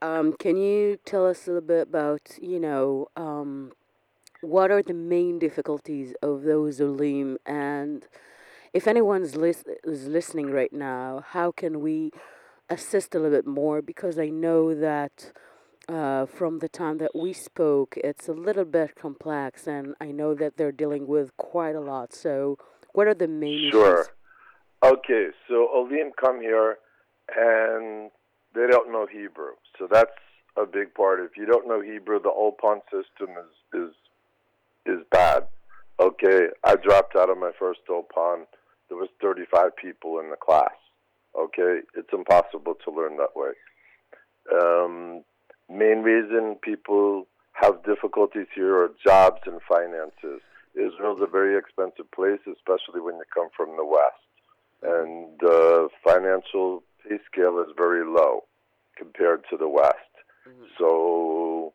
Um, 0.00 0.34
can 0.38 0.56
you 0.56 0.98
tell 1.04 1.26
us 1.26 1.46
a 1.46 1.52
little 1.52 1.66
bit 1.66 1.88
about, 1.88 2.38
you 2.40 2.60
know, 2.60 3.08
um, 3.16 3.72
what 4.42 4.70
are 4.70 4.82
the 4.82 4.94
main 4.94 5.38
difficulties 5.38 6.14
of 6.22 6.42
those 6.42 6.80
Olim, 6.80 7.38
and 7.46 8.06
if 8.74 8.88
anyone's 8.88 9.36
lis- 9.36 9.64
is 9.84 10.08
listening 10.08 10.50
right 10.50 10.72
now, 10.72 11.24
how 11.28 11.52
can 11.52 11.80
we 11.80 12.10
assist 12.68 13.14
a 13.14 13.18
little 13.18 13.38
bit 13.38 13.46
more? 13.46 13.80
Because 13.80 14.18
I 14.18 14.28
know 14.28 14.74
that 14.74 15.32
uh, 15.88 16.26
from 16.26 16.58
the 16.58 16.68
time 16.68 16.98
that 16.98 17.14
we 17.14 17.32
spoke, 17.32 17.96
it's 18.02 18.28
a 18.28 18.32
little 18.32 18.64
bit 18.64 18.96
complex, 18.96 19.68
and 19.68 19.94
I 20.00 20.06
know 20.06 20.34
that 20.34 20.56
they're 20.56 20.72
dealing 20.72 21.06
with 21.06 21.36
quite 21.36 21.76
a 21.76 21.80
lot. 21.80 22.12
So, 22.12 22.58
what 22.92 23.06
are 23.06 23.14
the 23.14 23.28
main 23.28 23.70
Sure. 23.70 24.00
issues? 24.00 24.08
Okay, 24.82 25.28
so 25.48 25.68
Olim 25.72 26.12
come 26.20 26.40
here 26.40 26.76
and 27.34 28.10
they 28.54 28.66
don't 28.66 28.92
know 28.92 29.06
Hebrew. 29.06 29.52
So 29.78 29.88
that's 29.90 30.10
a 30.56 30.66
big 30.66 30.94
part. 30.94 31.20
If 31.20 31.36
you 31.36 31.46
don't 31.46 31.66
know 31.66 31.80
Hebrew, 31.80 32.20
the 32.20 32.28
Olpon 32.30 32.80
system 32.90 33.36
is 33.38 33.80
is 33.82 33.94
is 34.86 35.06
bad. 35.10 35.44
Okay, 35.98 36.48
I 36.64 36.76
dropped 36.76 37.16
out 37.16 37.30
of 37.30 37.38
my 37.38 37.52
first 37.58 37.80
Olpon. 37.88 38.46
There 38.88 38.96
was 38.96 39.08
35 39.20 39.76
people 39.76 40.18
in 40.20 40.30
the 40.30 40.36
class. 40.36 40.74
Okay, 41.36 41.80
it's 41.96 42.12
impossible 42.12 42.76
to 42.84 42.90
learn 42.90 43.16
that 43.16 43.34
way. 43.34 43.52
Um, 44.52 45.24
main 45.68 46.02
reason 46.02 46.56
people 46.62 47.26
have 47.52 47.84
difficulties 47.84 48.46
here 48.54 48.76
are 48.76 48.90
jobs 49.04 49.40
and 49.46 49.60
finances. 49.68 50.40
Israel's 50.74 51.20
a 51.22 51.30
very 51.30 51.56
expensive 51.58 52.10
place, 52.12 52.40
especially 52.46 53.00
when 53.00 53.16
you 53.16 53.24
come 53.34 53.48
from 53.56 53.76
the 53.76 53.84
West 53.84 54.24
and 54.84 55.38
the 55.40 55.88
financial 56.06 56.82
pay 57.02 57.16
scale 57.30 57.58
is 57.60 57.72
very 57.76 58.04
low 58.04 58.44
compared 58.96 59.44
to 59.50 59.56
the 59.56 59.68
West. 59.68 59.96
So 60.78 61.72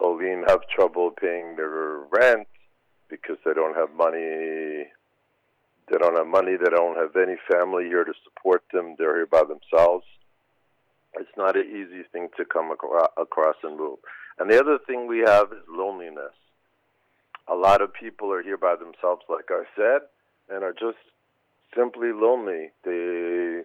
Olim 0.00 0.44
have 0.46 0.60
trouble 0.68 1.10
paying 1.10 1.56
their 1.56 2.00
rent 2.10 2.46
because 3.08 3.36
they 3.44 3.54
don't 3.54 3.76
have 3.76 3.90
money. 3.96 4.88
They 5.92 5.98
don't 5.98 6.16
have 6.16 6.26
money. 6.26 6.56
They 6.56 6.70
don't 6.70 6.96
have 6.96 7.14
any 7.16 7.36
family 7.52 7.84
here 7.84 8.02
to 8.02 8.14
support 8.24 8.64
them. 8.72 8.94
They're 8.96 9.16
here 9.16 9.26
by 9.26 9.42
themselves. 9.44 10.06
It's 11.20 11.36
not 11.36 11.54
an 11.54 11.66
easy 11.68 12.02
thing 12.10 12.28
to 12.38 12.46
come 12.46 12.72
acro- 12.72 13.12
across 13.18 13.56
and 13.62 13.76
move. 13.76 13.98
And 14.38 14.50
the 14.50 14.58
other 14.58 14.78
thing 14.86 15.06
we 15.06 15.18
have 15.18 15.52
is 15.52 15.62
loneliness. 15.68 16.32
A 17.46 17.54
lot 17.54 17.82
of 17.82 17.92
people 17.92 18.32
are 18.32 18.42
here 18.42 18.56
by 18.56 18.74
themselves, 18.76 19.20
like 19.28 19.50
I 19.50 19.64
said, 19.76 20.00
and 20.48 20.64
are 20.64 20.72
just 20.72 20.96
simply 21.76 22.12
lonely. 22.12 22.70
They 22.84 23.60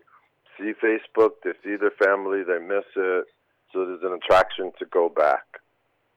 see 0.57 0.73
Facebook, 0.83 1.39
they 1.45 1.51
see 1.63 1.77
their 1.77 1.91
family, 1.91 2.43
they 2.43 2.59
miss 2.59 2.83
it, 2.97 3.25
so 3.71 3.85
there's 3.85 4.03
an 4.03 4.19
attraction 4.21 4.73
to 4.79 4.85
go 4.85 5.07
back. 5.07 5.45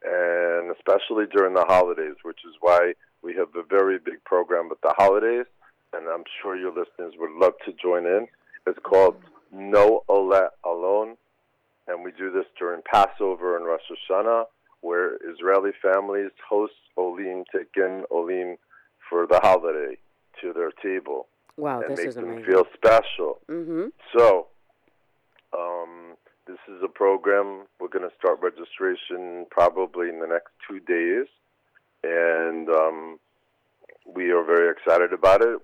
And 0.03 0.75
especially 0.75 1.27
during 1.33 1.55
the 1.55 1.66
holidays, 1.68 2.16
which 2.25 2.40
is 2.44 2.55
why 2.61 2.94
we 3.23 3.37
have 3.37 3.55
a 3.55 3.62
very 3.62 3.99
big 3.99 4.25
program 4.25 4.68
with 4.68 4.81
the 4.81 4.94
holidays, 4.99 5.46
and 5.92 6.09
I'm 6.09 6.24
sure 6.40 6.57
your 6.57 6.70
listeners 6.70 7.14
would 7.18 7.33
love 7.33 7.55
to 7.66 7.72
join 7.72 8.07
in. 8.07 8.26
It's 8.66 8.79
called 8.83 9.16
No 9.53 10.05
Olet 10.09 10.50
Alone, 10.64 11.16
and 11.88 12.05
we 12.05 12.12
do 12.12 12.31
this 12.31 12.46
during 12.59 12.83
Passover 12.83 13.57
and 13.57 13.64
Rosh 13.66 13.81
Hashanah, 13.90 14.44
where 14.81 15.16
Israeli 15.29 15.70
families 15.83 16.31
host 16.48 16.74
Olim, 16.96 17.44
take 17.53 17.68
in 17.76 18.05
Olim 18.11 18.57
for 19.09 19.26
the 19.26 19.40
holiday 19.42 19.96
to 20.40 20.53
their 20.53 20.70
table 20.83 21.26
Wow, 21.57 21.81
and 21.81 21.90
this 21.90 21.98
make 21.98 22.09
is 22.09 22.14
them 22.14 22.24
amazing. 22.24 22.44
feel 22.44 22.64
special. 22.74 23.40
mm-hmm. 23.50 23.87
So, 24.16 24.46
um, 25.57 26.14
this 26.46 26.59
is 26.68 26.83
a 26.83 26.88
program. 26.88 27.66
We're 27.79 27.88
going 27.88 28.09
to 28.09 28.14
start 28.18 28.38
registration 28.40 29.46
probably 29.50 30.09
in 30.09 30.20
the 30.20 30.26
next 30.26 30.53
two 30.68 30.81
days, 30.81 31.26
and 32.03 32.68
um, 32.70 33.18
we 34.07 34.31
are 34.31 34.42
very 34.44 34.70
excited 34.70 35.12
about 35.12 35.42
it. 35.42 35.59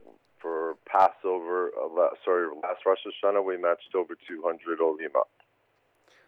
For 0.47 0.77
Passover, 0.87 1.71
uh, 1.77 2.09
sorry, 2.25 2.47
last 2.63 2.87
Rosh 2.87 2.99
Hashanah, 3.05 3.45
we 3.45 3.57
matched 3.57 3.97
over 3.97 4.15
200 4.29 4.81
Olim 4.81 5.11
up. 5.19 5.29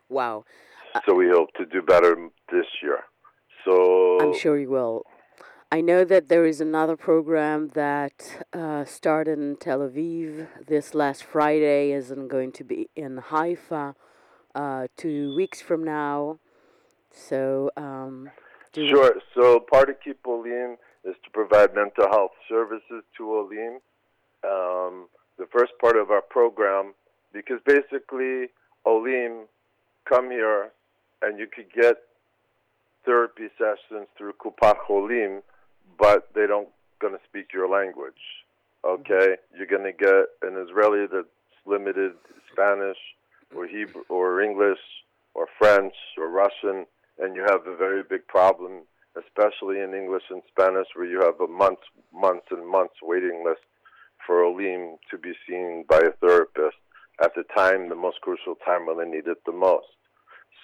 Wow. 0.08 0.44
So 1.06 1.14
we 1.14 1.28
hope 1.28 1.50
to 1.54 1.64
do 1.64 1.82
better 1.82 2.16
this 2.50 2.66
year. 2.82 3.04
So 3.64 4.18
I'm 4.20 4.36
sure 4.36 4.58
you 4.58 4.70
will. 4.70 5.04
I 5.70 5.82
know 5.82 6.04
that 6.04 6.28
there 6.28 6.44
is 6.44 6.60
another 6.60 6.96
program 6.96 7.68
that 7.74 8.44
uh, 8.52 8.84
started 8.86 9.38
in 9.38 9.54
Tel 9.56 9.80
Aviv 9.80 10.48
this 10.66 10.94
last 10.94 11.22
Friday, 11.22 11.92
isn't 11.92 12.26
going 12.26 12.50
to 12.52 12.64
be 12.64 12.88
in 12.96 13.18
Haifa 13.18 13.94
uh, 14.52 14.88
two 14.96 15.32
weeks 15.36 15.60
from 15.62 15.84
now. 15.84 16.40
So, 17.12 17.70
um, 17.76 18.30
Sure. 18.74 19.14
So 19.34 19.60
part 19.60 19.90
of 19.90 19.96
Keep 20.04 20.26
Olim 20.26 20.76
is 21.04 21.14
to 21.24 21.30
provide 21.32 21.74
mental 21.74 22.08
health 22.10 22.32
services 22.48 23.04
to 23.16 23.32
Olim. 23.32 23.78
Um, 24.44 25.08
the 25.38 25.46
first 25.52 25.72
part 25.80 25.96
of 25.96 26.10
our 26.10 26.22
program, 26.22 26.94
because 27.32 27.60
basically 27.64 28.48
Olim 28.86 29.46
come 30.08 30.30
here 30.30 30.70
and 31.22 31.38
you 31.38 31.46
could 31.46 31.72
get 31.72 31.96
therapy 33.04 33.48
sessions 33.56 34.06
through 34.16 34.32
Kupat 34.34 34.76
Olim, 34.90 35.42
but 35.98 36.28
they 36.34 36.46
don't 36.46 36.68
going 37.00 37.14
to 37.14 37.20
speak 37.28 37.52
your 37.52 37.68
language. 37.68 38.44
Okay, 38.84 39.36
you're 39.56 39.66
going 39.66 39.84
to 39.84 39.92
get 39.92 40.26
an 40.42 40.56
Israeli 40.56 41.06
that's 41.10 41.26
limited 41.66 42.12
Spanish 42.52 42.98
or 43.54 43.66
Hebrew 43.66 44.02
or 44.08 44.40
English 44.40 44.78
or 45.34 45.46
French 45.58 45.94
or 46.16 46.28
Russian, 46.28 46.86
and 47.18 47.34
you 47.34 47.42
have 47.42 47.66
a 47.66 47.76
very 47.76 48.02
big 48.02 48.26
problem, 48.26 48.82
especially 49.16 49.80
in 49.80 49.94
English 49.94 50.24
and 50.30 50.42
Spanish, 50.48 50.86
where 50.94 51.06
you 51.06 51.20
have 51.20 51.40
a 51.40 51.50
months, 51.50 51.82
months 52.12 52.46
and 52.50 52.66
months 52.68 52.94
waiting 53.02 53.42
list 53.44 53.62
for 54.28 54.44
Olim 54.44 54.98
to 55.10 55.16
be 55.16 55.32
seen 55.48 55.86
by 55.88 55.96
a 55.96 56.12
therapist 56.20 56.76
at 57.24 57.32
the 57.34 57.44
time, 57.56 57.88
the 57.88 57.96
most 57.96 58.20
crucial 58.20 58.56
time 58.64 58.86
when 58.86 58.98
they 58.98 59.16
need 59.16 59.26
it 59.26 59.38
the 59.46 59.52
most. 59.52 59.86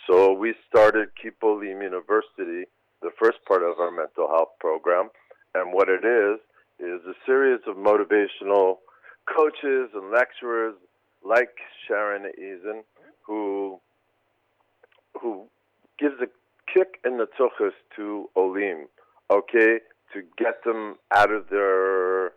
So 0.06 0.34
we 0.34 0.54
started 0.68 1.08
Keep 1.20 1.42
Olim 1.42 1.80
University, 1.80 2.68
the 3.00 3.10
first 3.18 3.38
part 3.48 3.62
of 3.62 3.80
our 3.80 3.90
mental 3.90 4.28
health 4.28 4.50
program, 4.60 5.08
and 5.54 5.72
what 5.72 5.88
it 5.88 6.04
is 6.04 6.38
is 6.78 7.00
a 7.08 7.14
series 7.24 7.60
of 7.66 7.76
motivational 7.76 8.76
coaches 9.34 9.88
and 9.94 10.12
lecturers 10.12 10.74
like 11.24 11.56
Sharon 11.88 12.30
Eason, 12.38 12.82
who 13.26 13.80
who 15.18 15.46
gives 15.98 16.16
a 16.20 16.26
kick 16.70 16.98
in 17.04 17.16
the 17.16 17.26
tuchus 17.38 17.72
to 17.96 18.28
Olim, 18.36 18.88
okay, 19.30 19.78
to 20.12 20.22
get 20.36 20.62
them 20.64 20.96
out 21.16 21.30
of 21.30 21.48
their 21.48 22.32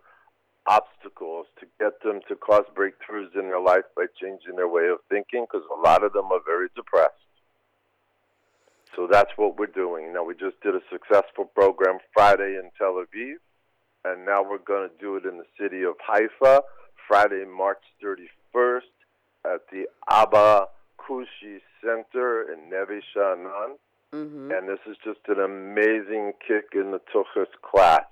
obstacles, 0.68 1.48
to 1.60 1.66
get 1.80 2.02
them 2.02 2.20
to 2.28 2.36
cause 2.36 2.66
breakthroughs 2.76 3.34
in 3.36 3.48
their 3.48 3.60
life 3.60 3.86
by 3.96 4.06
changing 4.20 4.56
their 4.56 4.68
way 4.68 4.88
of 4.88 5.00
thinking, 5.10 5.46
because 5.46 5.66
a 5.72 5.80
lot 5.80 6.04
of 6.04 6.14
them 6.14 6.32
are 6.32 6.42
very 6.46 6.68
depressed. 6.76 7.14
So 8.96 9.08
that's 9.10 9.32
what 9.38 9.58
we're 9.58 9.68
doing. 9.68 10.14
Now, 10.14 10.24
we 10.24 10.34
just 10.34 10.60
did 10.62 10.76
a 10.76 10.82
successful 10.92 11.46
program 11.46 12.00
Friday 12.14 12.58
in 12.58 12.72
Tel 12.78 12.94
Aviv, 12.94 13.36
and 14.06 14.26
now 14.26 14.44
we're 14.44 14.58
going 14.58 14.90
to 14.90 14.96
do 15.00 15.16
it 15.18 15.26
in 15.26 15.38
the 15.38 15.46
city 15.60 15.84
of 15.84 15.96
Haifa, 16.06 16.64
Friday, 17.08 17.46
March 17.46 17.84
31st, 18.04 18.82
at 19.46 19.62
the 19.72 19.88
Abba 20.10 20.68
Kushi 21.00 21.62
Center 21.82 22.52
in 22.52 22.70
Neve 22.70 23.02
Sha'anan. 23.16 23.78
Mhm. 24.14 24.58
And 24.58 24.68
this 24.68 24.80
is 24.86 24.98
just 25.04 25.20
an 25.28 25.40
amazing 25.40 26.34
kick 26.46 26.74
in 26.74 26.92
the 26.92 27.00
Tuchus 27.14 27.52
class. 27.62 28.06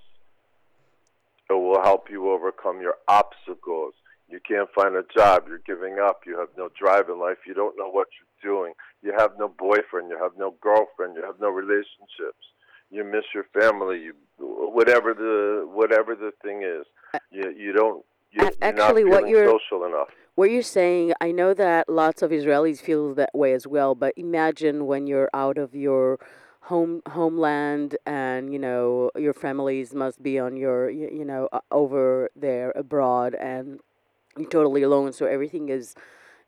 It 1.50 1.54
will 1.54 1.82
help 1.82 2.10
you 2.10 2.32
overcome 2.32 2.82
your 2.82 2.96
obstacles. 3.08 3.94
You 4.28 4.40
can't 4.48 4.70
find 4.74 4.96
a 4.96 5.04
job, 5.16 5.44
you're 5.48 5.60
giving 5.60 6.00
up, 6.00 6.22
you 6.26 6.38
have 6.40 6.50
no 6.58 6.70
drive 6.80 7.10
in 7.10 7.20
life, 7.20 7.38
you 7.46 7.54
don't 7.54 7.78
know 7.78 7.90
what 7.90 8.08
you're 8.18 8.54
doing, 8.54 8.74
you 9.04 9.14
have 9.16 9.32
no 9.38 9.48
boyfriend, 9.48 10.10
you 10.10 10.18
have 10.20 10.32
no 10.38 10.56
girlfriend, 10.62 11.16
you 11.16 11.24
have 11.24 11.40
no 11.40 11.50
relationships, 11.50 12.44
you 12.90 13.04
miss 13.04 13.24
your 13.36 13.46
family, 13.54 14.00
you 14.02 14.14
whatever 14.40 15.14
the 15.14 15.68
whatever 15.72 16.16
the 16.16 16.32
thing 16.44 16.64
is. 16.64 16.86
Uh, 17.14 17.20
you 17.32 17.54
you 17.56 17.72
don't 17.72 18.04
you, 18.32 18.42
you're 18.42 18.52
actually, 18.62 19.04
not 19.04 19.12
what 19.12 19.30
you're- 19.30 19.46
social 19.46 19.86
enough. 19.86 20.10
What 20.34 20.52
you're 20.52 20.64
saying, 20.64 21.14
I 21.22 21.32
know 21.32 21.54
that 21.54 21.88
lots 21.88 22.22
of 22.22 22.32
Israelis 22.32 22.82
feel 22.82 23.14
that 23.16 23.34
way 23.34 23.54
as 23.54 23.66
well, 23.66 23.96
but 23.96 24.14
imagine 24.18 24.86
when 24.86 25.08
you're 25.08 25.30
out 25.34 25.58
of 25.58 25.74
your 25.74 26.20
home 26.66 27.02
homeland 27.10 27.96
and 28.08 28.52
you 28.52 28.58
know 28.58 29.12
your 29.16 29.34
families 29.34 29.94
must 29.94 30.22
be 30.24 30.40
on 30.40 30.58
your 30.58 30.90
you, 30.90 31.08
you 31.12 31.26
know 31.26 31.48
uh, 31.54 31.60
over 31.72 32.30
there 32.36 32.72
abroad 32.76 33.36
and 33.36 33.80
you're 34.38 34.50
totally 34.50 34.82
alone. 34.82 35.14
So 35.14 35.26
everything 35.26 35.70
is 35.70 35.96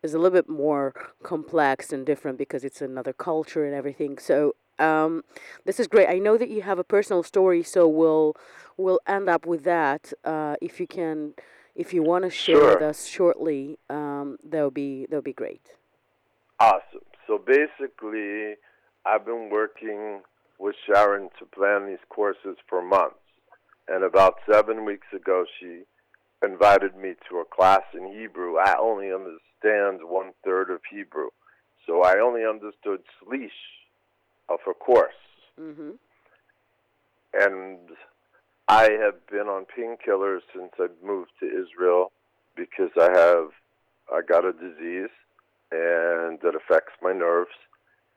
is 0.04 0.14
a 0.14 0.18
little 0.18 0.36
bit 0.36 0.50
more 0.50 0.94
complex 1.24 1.92
and 1.92 2.06
different 2.06 2.38
because 2.38 2.64
it's 2.64 2.82
another 2.82 3.14
culture 3.14 3.66
and 3.66 3.74
everything. 3.74 4.18
So 4.18 4.56
um, 4.80 5.24
this 5.66 5.80
is 5.80 5.88
great. 5.88 6.08
I 6.08 6.20
know 6.20 6.38
that 6.38 6.50
you 6.50 6.62
have 6.62 6.80
a 6.80 6.84
personal 6.84 7.24
story 7.24 7.64
so 7.64 7.88
we'll 7.88 8.36
we'll 8.76 9.00
end 9.08 9.30
up 9.30 9.46
with 9.46 9.64
that 9.64 10.14
uh, 10.24 10.56
if 10.62 10.80
you 10.80 10.88
can 10.88 11.34
if 11.76 11.94
you 11.94 12.02
want 12.02 12.24
to 12.24 12.30
share 12.30 12.64
with 12.64 12.82
us 12.82 13.06
shortly 13.06 13.78
um, 13.90 14.38
that'll 14.44 14.72
be 14.72 15.06
that'll 15.06 15.22
be 15.22 15.34
great. 15.34 15.74
Awesome. 16.60 17.06
So 17.28 17.38
basically, 17.38 18.56
I've 19.08 19.26
been 19.26 19.50
working 19.50 20.22
with 20.60 20.76
Sharon 20.86 21.30
to 21.40 21.46
plan 21.46 21.88
these 21.88 22.04
courses 22.10 22.58
for 22.68 22.82
months. 22.82 23.16
And 23.88 24.04
about 24.04 24.36
seven 24.52 24.84
weeks 24.84 25.08
ago, 25.16 25.46
she 25.60 25.84
invited 26.44 26.96
me 26.98 27.14
to 27.30 27.38
a 27.38 27.46
class 27.46 27.84
in 27.94 28.12
Hebrew. 28.12 28.58
I 28.58 28.76
only 28.80 29.12
understand 29.14 30.02
one 30.04 30.32
third 30.44 30.70
of 30.70 30.82
Hebrew. 30.92 31.30
So 31.86 32.04
I 32.04 32.20
only 32.20 32.42
understood 32.44 33.00
Slish 33.24 33.52
of 34.50 34.60
her 34.66 34.74
course. 34.74 35.14
mm-hmm. 35.60 35.92
And 37.34 37.80
I 38.68 38.90
have 39.02 39.26
been 39.28 39.48
on 39.48 39.66
painkillers 39.66 40.42
since 40.54 40.72
I 40.80 40.88
moved 41.06 41.32
to 41.40 41.46
Israel 41.46 42.12
because 42.56 42.90
I 43.00 43.12
have 43.12 43.50
I 44.12 44.22
got 44.28 44.46
a 44.46 44.54
disease 44.54 45.12
and 45.72 46.40
that 46.42 46.54
affects 46.56 46.94
my 47.02 47.14
nerves 47.14 47.52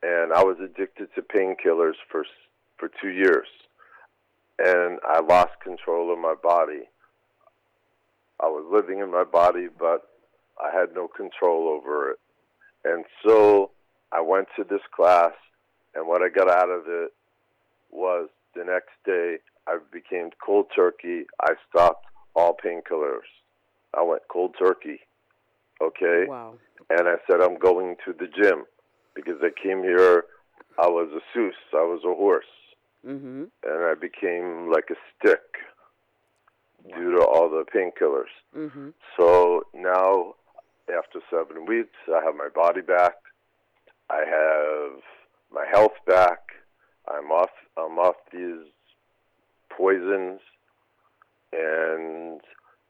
and 0.03 0.33
I 0.33 0.43
was 0.43 0.57
addicted 0.63 1.09
to 1.15 1.23
painkillers 1.23 1.97
for 2.11 2.25
for 2.79 2.91
2 3.03 3.09
years 3.09 3.49
and 4.59 4.99
I 5.05 5.21
lost 5.21 5.61
control 5.63 6.13
of 6.13 6.19
my 6.19 6.35
body. 6.35 6.89
I 8.41 8.47
was 8.47 8.65
living 8.73 9.01
in 9.01 9.11
my 9.11 9.25
body 9.25 9.69
but 9.79 10.09
I 10.63 10.71
had 10.77 10.95
no 10.95 11.09
control 11.09 11.69
over 11.69 12.11
it. 12.11 12.19
And 12.85 13.05
so 13.25 13.71
I 14.13 14.21
went 14.21 14.49
to 14.57 14.65
this 14.65 14.81
class 14.95 15.33
and 15.95 16.07
what 16.07 16.23
I 16.23 16.29
got 16.29 16.49
out 16.49 16.71
of 16.71 16.85
it 16.87 17.13
was 17.91 18.29
the 18.55 18.65
next 18.65 18.93
day 19.05 19.39
I 19.67 19.79
became 19.93 20.31
cold 20.45 20.67
turkey. 20.75 21.27
I 21.43 21.53
stopped 21.69 22.07
all 22.35 22.57
painkillers. 22.65 23.29
I 23.95 24.03
went 24.03 24.23
cold 24.29 24.55
turkey. 24.59 25.01
Okay? 25.83 26.25
wow 26.27 26.55
And 26.89 27.09
I 27.09 27.17
said, 27.31 27.41
I'm 27.43 27.59
going 27.59 27.97
to 28.07 28.13
the 28.13 28.27
gym 28.27 28.65
because 29.15 29.37
I 29.43 29.51
came 29.63 29.83
here. 29.83 30.25
I 30.79 30.87
was 30.89 31.09
a 31.13 31.39
soos. 31.39 31.53
I 31.75 31.85
was 31.85 32.01
a 32.05 32.15
horse. 32.15 32.45
mm-hmm. 33.07 33.45
And 33.65 33.85
I 33.85 33.95
became 34.01 34.71
like 34.71 34.89
a 34.91 34.97
stick 35.19 35.41
due 36.95 37.17
to 37.17 37.25
all 37.25 37.49
the 37.51 37.65
painkillers. 37.75 38.33
Mm-hmm. 38.57 38.91
So 39.19 39.65
now, 39.75 40.35
after 40.89 41.21
seven 41.31 41.67
weeks, 41.67 41.97
I 42.09 42.25
have 42.25 42.35
my 42.35 42.49
body 42.55 42.81
back. 42.81 43.15
I 44.09 44.25
have 44.27 45.03
my 45.53 45.67
health 45.71 45.93
back. 46.07 46.39
I'm 47.09 47.31
off. 47.31 47.51
I'm 47.77 47.99
off 47.99 48.17
these 48.33 48.65
poisons, 49.77 50.41
and 51.53 52.41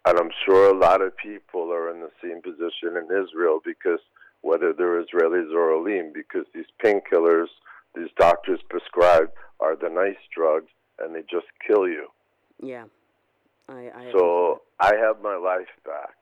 and 0.06 0.18
I'm 0.18 0.30
sure 0.44 0.74
a 0.74 0.78
lot 0.78 1.02
of 1.02 1.16
people 1.16 1.72
are 1.72 1.90
in 1.90 2.00
the 2.00 2.10
same 2.22 2.40
position 2.42 2.96
in 2.96 3.04
Israel 3.04 3.60
because 3.64 4.00
whether 4.42 4.72
they're 4.72 5.02
Israelis 5.02 5.52
or 5.52 5.72
Olim, 5.72 6.12
because 6.12 6.46
these 6.54 6.66
painkillers 6.82 7.48
these 7.94 8.10
doctors 8.18 8.60
prescribe 8.68 9.30
are 9.58 9.76
the 9.76 9.88
nice 9.88 10.20
drugs, 10.34 10.70
and 10.98 11.14
they 11.14 11.22
just 11.22 11.46
kill 11.66 11.88
you. 11.88 12.06
yeah 12.62 12.84
I, 13.68 13.90
I 13.94 14.12
So 14.12 14.62
I 14.78 14.94
have 14.96 15.22
my 15.22 15.36
life 15.36 15.72
back, 15.84 16.14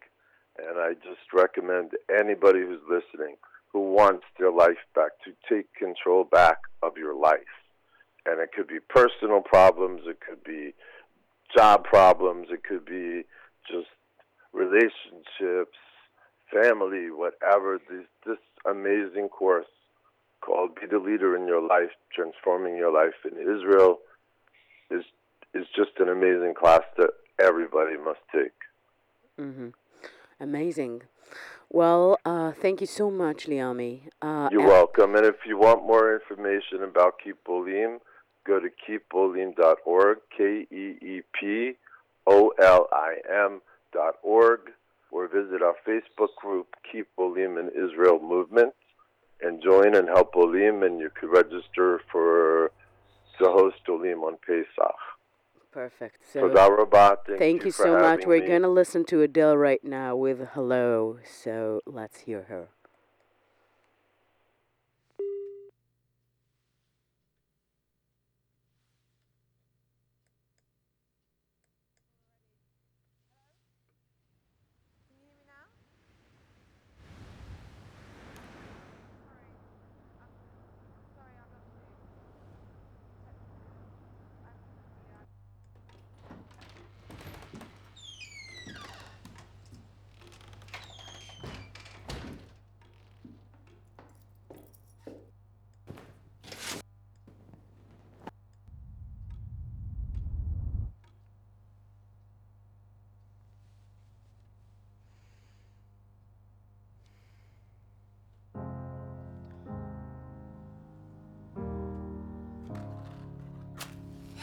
and 0.59 0.79
I 0.79 0.95
just 0.95 1.33
recommend 1.33 1.93
anybody 2.11 2.61
who's 2.61 2.81
listening 2.89 3.37
who 3.73 3.93
wants 3.93 4.25
their 4.39 4.51
life 4.51 4.79
back 4.95 5.11
to 5.25 5.33
take 5.49 5.73
control 5.75 6.25
back 6.25 6.59
of 6.83 6.97
your 6.97 7.15
life. 7.15 7.55
And 8.25 8.41
it 8.41 8.51
could 8.53 8.67
be 8.67 8.79
personal 8.81 9.43
problems, 9.43 10.03
it 10.07 10.19
could 10.21 10.43
be 10.43 10.75
job 11.55 11.85
problems, 11.85 12.49
it 12.51 12.65
could 12.65 12.85
be 12.85 13.25
just 13.71 13.89
relationships, 14.53 15.77
family, 16.53 17.11
whatever. 17.11 17.79
This, 17.91 18.07
this 18.27 18.39
amazing 18.69 19.29
course 19.29 19.67
called 20.41 20.75
Be 20.81 20.87
the 20.87 20.99
Leader 20.99 21.37
in 21.37 21.47
Your 21.47 21.61
Life, 21.67 21.91
Transforming 22.15 22.77
Your 22.77 22.93
Life 22.93 23.15
in 23.25 23.39
Israel 23.39 23.99
is 24.91 25.05
is 25.55 25.67
just 25.75 25.93
an 25.99 26.09
amazing 26.09 26.55
class 26.55 26.83
that 26.99 27.11
everybody 27.41 27.97
must 27.97 28.21
take. 28.33 28.53
Mm-hmm. 29.41 29.69
Amazing. 30.41 31.03
Well, 31.71 32.19
uh, 32.25 32.53
thank 32.53 32.81
you 32.81 32.87
so 32.87 33.11
much, 33.11 33.47
Liami. 33.47 34.03
Uh, 34.23 34.49
You're 34.53 34.61
and- 34.61 34.69
welcome. 34.71 35.15
And 35.17 35.25
if 35.27 35.37
you 35.47 35.59
want 35.59 35.87
more 35.87 36.15
information 36.15 36.83
about 36.83 37.15
Keep 37.23 37.39
Olim, 37.49 37.99
go 38.47 38.61
to 38.61 38.69
keepolim.org, 38.69 40.19
K 40.37 40.67
E 40.71 40.97
E 41.03 41.23
P 41.39 41.73
O 42.27 42.53
L 42.59 42.89
I 42.93 43.17
M 43.31 43.61
dot 43.93 44.15
org, 44.23 44.61
or 45.11 45.29
visit 45.29 45.63
our 45.63 45.75
Facebook 45.87 46.35
group, 46.41 46.69
Keep 46.91 47.09
Olim 47.19 47.59
in 47.59 47.69
Israel 47.69 48.21
Movement, 48.21 48.75
and 49.41 49.63
join 49.63 49.95
and 49.95 50.09
help 50.09 50.35
Olim, 50.37 50.83
and 50.83 51.01
you 51.01 51.11
could 51.15 51.31
register 51.31 52.01
for 52.11 52.71
to 53.39 53.45
host 53.45 53.77
Olim 53.89 54.21
on 54.21 54.37
Pesach. 54.47 54.97
Perfect. 55.71 56.23
So. 56.33 56.41
Thank, 57.27 57.39
thank 57.39 57.65
you 57.65 57.73
for 57.73 57.85
so 57.85 57.99
much. 57.99 58.27
We're 58.27 58.47
going 58.47 58.63
to 58.63 58.69
listen 58.69 59.05
to 59.07 59.23
Adele 59.23 59.57
right 59.57 59.85
now 59.85 60.17
with 60.17 60.49
Hello. 60.55 61.19
So, 61.25 61.81
let's 61.87 62.21
hear 62.21 62.47
her. 62.49 62.69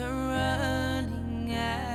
are 0.00 0.08
running 0.08 1.54
out 1.54 1.91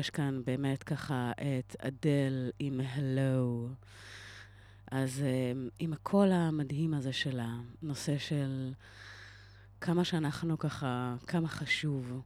ויש 0.00 0.10
כאן 0.10 0.42
באמת 0.44 0.82
ככה 0.82 1.32
את 1.32 1.76
אדל 1.78 2.50
עם 2.58 2.80
הלו. 2.84 3.68
אז 4.90 5.22
אה, 5.22 5.52
עם 5.78 5.92
הקול 5.92 6.32
המדהים 6.32 6.94
הזה 6.94 7.12
שלה, 7.12 7.56
נושא 7.82 8.18
של 8.18 8.72
כמה 9.80 10.04
שאנחנו 10.04 10.58
ככה, 10.58 11.16
כמה 11.26 11.48
חשוב 11.48 12.22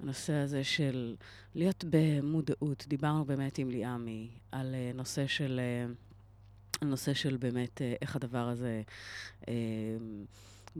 הנושא 0.00 0.32
הזה 0.32 0.64
של 0.64 1.16
להיות 1.54 1.84
במודעות. 1.90 2.84
דיברנו 2.88 3.24
באמת 3.24 3.58
עם 3.58 3.70
ליעמי 3.70 4.30
על 4.52 4.74
אה, 4.74 4.90
נושא 4.94 5.26
של... 5.26 5.60
אה, 5.62 5.92
על 6.80 6.88
נושא 6.88 7.14
של 7.14 7.36
באמת 7.36 7.82
אה, 7.82 7.94
איך 8.02 8.16
הדבר 8.16 8.48
הזה 8.48 8.82
אה, 9.48 9.54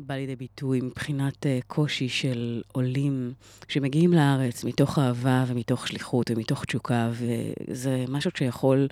בא 0.07 0.15
לידי 0.15 0.37
ביטוי 0.37 0.81
מבחינת 0.81 1.47
אה, 1.47 1.59
קושי 1.67 2.09
של 2.09 2.63
עולים 2.73 3.33
שמגיעים 3.69 4.13
לארץ 4.13 4.65
מתוך 4.65 4.99
אהבה 4.99 5.45
ומתוך 5.49 5.89
שליחות 5.89 6.31
ומתוך 6.31 6.65
תשוקה, 6.65 7.11
וזה 7.13 8.05
משהו 8.09 8.31
שיכול 8.35 8.89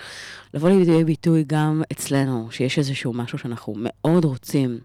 לבוא 0.55 0.69
לידי 0.69 1.05
ביטוי 1.05 1.45
גם 1.47 1.83
אצלנו, 1.93 2.49
שיש 2.51 2.79
איזשהו 2.79 3.13
משהו 3.13 3.39
שאנחנו 3.39 3.75
מאוד 3.77 4.25
רוצים, 4.25 4.79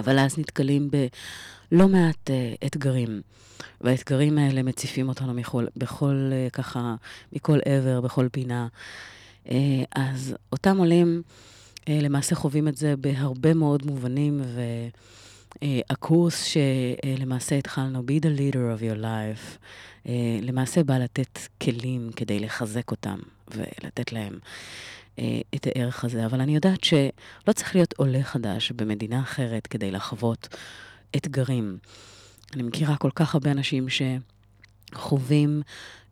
אבל 0.00 0.18
אז 0.18 0.38
נתקלים 0.38 0.90
בלא 0.90 1.88
מעט 1.88 2.30
uh, 2.30 2.66
אתגרים. 2.66 3.20
והאתגרים 3.80 4.38
האלה 4.38 4.62
מציפים 4.62 5.08
אותנו 5.08 5.34
מכל, 5.34 5.66
בכל, 5.76 6.30
uh, 6.30 6.50
ככה, 6.50 6.94
מכל 7.32 7.58
עבר, 7.64 8.00
בכל 8.00 8.28
פינה. 8.32 8.66
אז 9.94 10.34
אותם 10.52 10.78
עולים 10.78 11.22
למעשה 11.88 12.34
חווים 12.34 12.68
את 12.68 12.76
זה 12.76 12.94
בהרבה 12.96 13.54
מאוד 13.54 13.86
מובנים, 13.86 14.42
והקורס 15.62 16.44
שלמעשה 16.44 17.58
התחלנו, 17.58 18.00
be 18.00 18.24
the 18.24 18.38
leader 18.38 18.78
of 18.78 18.82
your 18.82 19.02
life, 19.02 19.58
uh, 20.04 20.08
למעשה 20.42 20.84
בא 20.84 20.98
לתת 20.98 21.38
כלים 21.62 22.10
כדי 22.16 22.38
לחזק 22.38 22.90
אותם 22.90 23.18
ולתת 23.48 24.12
להם 24.12 24.38
uh, 25.16 25.20
את 25.54 25.66
הערך 25.66 26.04
הזה. 26.04 26.26
אבל 26.26 26.40
אני 26.40 26.54
יודעת 26.54 26.84
שלא 26.84 27.52
צריך 27.54 27.74
להיות 27.74 27.94
עולה 27.96 28.22
חדש 28.22 28.72
במדינה 28.72 29.20
אחרת 29.20 29.66
כדי 29.66 29.90
לחוות 29.90 30.48
אתגרים. 31.16 31.78
אני 32.54 32.62
מכירה 32.62 32.96
כל 32.96 33.10
כך 33.14 33.34
הרבה 33.34 33.50
אנשים 33.50 33.86
שחווים 34.92 35.62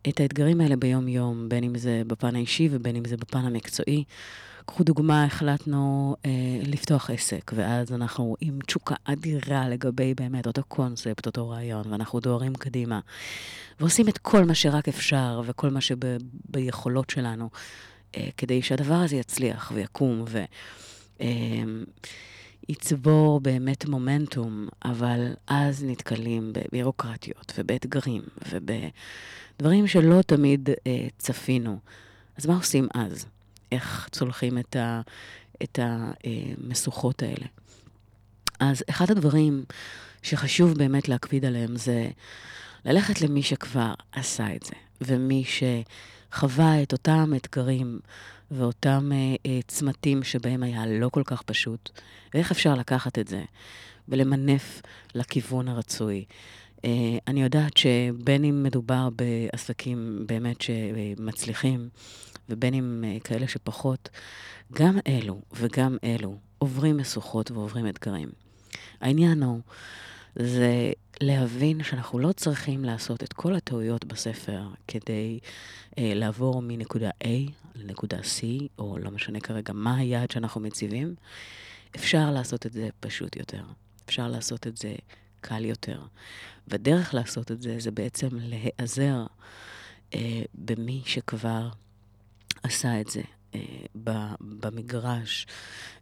את 0.09 0.19
האתגרים 0.19 0.61
האלה 0.61 0.75
ביום-יום, 0.75 1.49
בין 1.49 1.63
אם 1.63 1.77
זה 1.77 2.01
בפן 2.07 2.35
האישי 2.35 2.69
ובין 2.71 2.95
אם 2.95 3.05
זה 3.05 3.17
בפן 3.17 3.39
המקצועי. 3.39 4.03
קחו 4.65 4.83
דוגמה, 4.83 5.23
החלטנו 5.23 6.15
אה, 6.25 6.31
לפתוח 6.63 7.09
עסק, 7.09 7.51
ואז 7.55 7.93
אנחנו 7.93 8.35
עם 8.41 8.59
תשוקה 8.67 8.95
אדירה 9.03 9.69
לגבי 9.69 10.13
באמת 10.13 10.47
אותו 10.47 10.61
קונספט, 10.67 11.25
אותו 11.25 11.49
רעיון, 11.49 11.83
ואנחנו 11.91 12.19
דוהרים 12.19 12.55
קדימה, 12.55 12.99
ועושים 13.79 14.09
את 14.09 14.17
כל 14.17 14.43
מה 14.43 14.55
שרק 14.55 14.87
אפשר, 14.87 15.41
וכל 15.45 15.69
מה 15.69 15.79
שביכולות 15.81 17.09
שלנו, 17.09 17.49
אה, 18.17 18.29
כדי 18.37 18.61
שהדבר 18.61 18.95
הזה 18.95 19.15
יצליח 19.15 19.71
ויקום, 19.75 20.23
ו... 20.27 20.43
אה, 21.21 21.27
באמת 23.41 23.85
מומנטום, 23.85 24.67
אבל 24.85 25.33
אז 25.47 25.83
נתקלים 25.83 26.53
בבירוקרטיות 26.53 27.53
ובאתגרים 27.57 28.21
ובדברים 28.49 29.87
שלא 29.87 30.21
תמיד 30.21 30.69
אה, 30.87 31.07
צפינו. 31.17 31.79
אז 32.37 32.45
מה 32.45 32.55
עושים 32.55 32.87
אז? 32.93 33.25
איך 33.71 34.09
צולחים 34.11 34.57
את, 34.57 34.75
ה, 34.75 35.01
את 35.63 35.79
המשוכות 35.81 37.23
האלה? 37.23 37.45
אז 38.59 38.83
אחד 38.89 39.11
הדברים 39.11 39.63
שחשוב 40.21 40.77
באמת 40.77 41.09
להקפיד 41.09 41.45
עליהם 41.45 41.75
זה 41.75 42.09
ללכת 42.85 43.21
למי 43.21 43.43
שכבר 43.43 43.93
עשה 44.11 44.55
את 44.55 44.63
זה, 44.63 44.73
ומי 45.01 45.43
שחווה 45.43 46.83
את 46.83 46.93
אותם 46.93 47.33
אתגרים 47.35 47.99
ואותם 48.51 49.11
אה, 49.13 49.35
אה, 49.45 49.59
צמתים 49.67 50.23
שבהם 50.23 50.63
היה 50.63 50.85
לא 50.85 51.09
כל 51.09 51.23
כך 51.25 51.41
פשוט, 51.41 51.89
ואיך 52.33 52.51
אפשר 52.51 52.75
לקחת 52.75 53.19
את 53.19 53.27
זה 53.27 53.43
ולמנף 54.09 54.81
לכיוון 55.15 55.67
הרצוי. 55.67 56.25
אה, 56.85 57.17
אני 57.27 57.43
יודעת 57.43 57.77
שבין 57.77 58.43
אם 58.43 58.63
מדובר 58.63 59.09
בעסקים 59.15 60.23
באמת 60.27 60.61
שמצליחים, 60.61 61.89
ובין 62.49 62.73
אם 62.73 63.03
אה, 63.07 63.17
כאלה 63.23 63.47
שפחות, 63.47 64.09
גם 64.73 64.99
אלו 65.07 65.41
וגם 65.53 65.97
אלו 66.03 66.37
עוברים 66.57 66.97
משוכות 66.97 67.51
ועוברים 67.51 67.87
אתגרים. 67.87 68.29
העניין 69.01 69.43
הוא, 69.43 69.61
זה 70.35 70.91
להבין 71.21 71.83
שאנחנו 71.83 72.19
לא 72.19 72.31
צריכים 72.31 72.85
לעשות 72.85 73.23
את 73.23 73.33
כל 73.33 73.55
הטעויות 73.55 74.05
בספר 74.05 74.61
כדי 74.87 75.39
אה, 75.97 76.11
לעבור 76.15 76.61
מנקודה 76.61 77.09
A 77.23 77.27
לנקודה 77.75 78.17
C, 78.19 78.43
או 78.79 78.97
לא 78.97 79.11
משנה 79.11 79.39
כרגע 79.39 79.73
מה 79.73 79.97
היעד 79.97 80.31
שאנחנו 80.31 80.61
מציבים. 80.61 81.15
אפשר 81.95 82.31
לעשות 82.31 82.65
את 82.65 82.73
זה 82.73 82.89
פשוט 82.99 83.35
יותר. 83.35 83.63
אפשר 84.05 84.27
לעשות 84.27 84.67
את 84.67 84.77
זה 84.77 84.95
קל 85.41 85.65
יותר. 85.65 86.01
והדרך 86.67 87.13
לעשות 87.13 87.51
את 87.51 87.61
זה 87.61 87.75
זה 87.79 87.91
בעצם 87.91 88.27
להיעזר 88.31 89.25
אה, 90.13 90.41
במי 90.53 91.01
שכבר 91.05 91.69
עשה 92.63 93.01
את 93.01 93.09
זה. 93.09 93.21
אה, 93.55 93.59
במגרש 94.39 95.47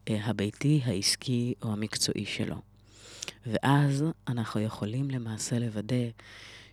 אה, 0.09 0.25
הביתי, 0.25 0.81
העסקי 0.85 1.53
או 1.61 1.71
המקצועי 1.71 2.25
שלו. 2.25 2.55
ואז 3.45 4.03
אנחנו 4.27 4.61
יכולים 4.61 5.11
למעשה 5.11 5.59
לוודא 5.59 6.05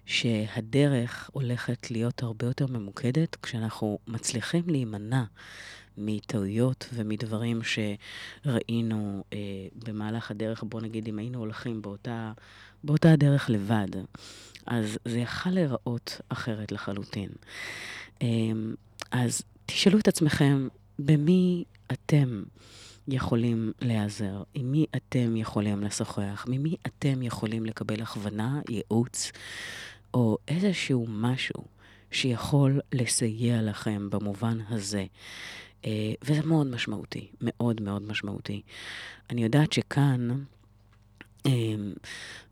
שהדרך 0.07 1.31
הולכת 1.33 1.91
להיות 1.91 2.23
הרבה 2.23 2.47
יותר 2.47 2.67
ממוקדת 2.67 3.37
כשאנחנו 3.43 3.99
מצליחים 4.07 4.63
להימנע 4.67 5.25
מטעויות 5.97 6.89
ומדברים 6.95 7.61
שראינו 7.63 9.25
אה, 9.33 9.39
במהלך 9.75 10.31
הדרך, 10.31 10.63
בוא 10.63 10.81
נגיד 10.81 11.09
אם 11.09 11.19
היינו 11.19 11.39
הולכים 11.39 11.83
באותה, 11.83 12.33
באותה 12.85 13.13
הדרך 13.13 13.51
לבד, 13.51 13.89
אז 14.67 14.99
זה 15.05 15.19
יכל 15.19 15.51
להיראות 15.51 16.21
אחרת 16.29 16.73
לחלוטין. 16.73 17.29
אה, 18.23 18.27
אז 19.11 19.43
תשאלו 19.67 19.99
את 19.99 20.09
עצמכם, 20.09 20.69
במי 20.99 21.65
אתם 21.93 22.43
יכולים 23.09 23.73
להיעזר? 23.81 24.43
עם 24.55 24.73
מי 24.73 24.87
אתם 24.97 25.37
יכולים 25.37 25.83
לשוחח? 25.83 26.45
ממי 26.49 26.77
אתם 26.87 27.23
יכולים 27.23 27.67
לקבל 27.67 28.03
הכוונה, 28.03 28.61
ייעוץ, 28.69 29.33
או 30.15 30.39
איזשהו 30.49 31.07
משהו 31.09 31.65
שיכול 32.11 32.81
לסייע 32.93 33.63
לכם 33.63 34.11
במובן 34.11 34.59
הזה? 34.69 35.05
אה, 35.87 36.13
וזה 36.23 36.43
מאוד 36.43 36.67
משמעותי, 36.67 37.29
מאוד 37.41 37.81
מאוד 37.81 38.03
משמעותי. 38.03 38.63
אני 39.31 39.43
יודעת 39.43 39.73
שכאן, 39.73 40.29
אה, 41.47 41.53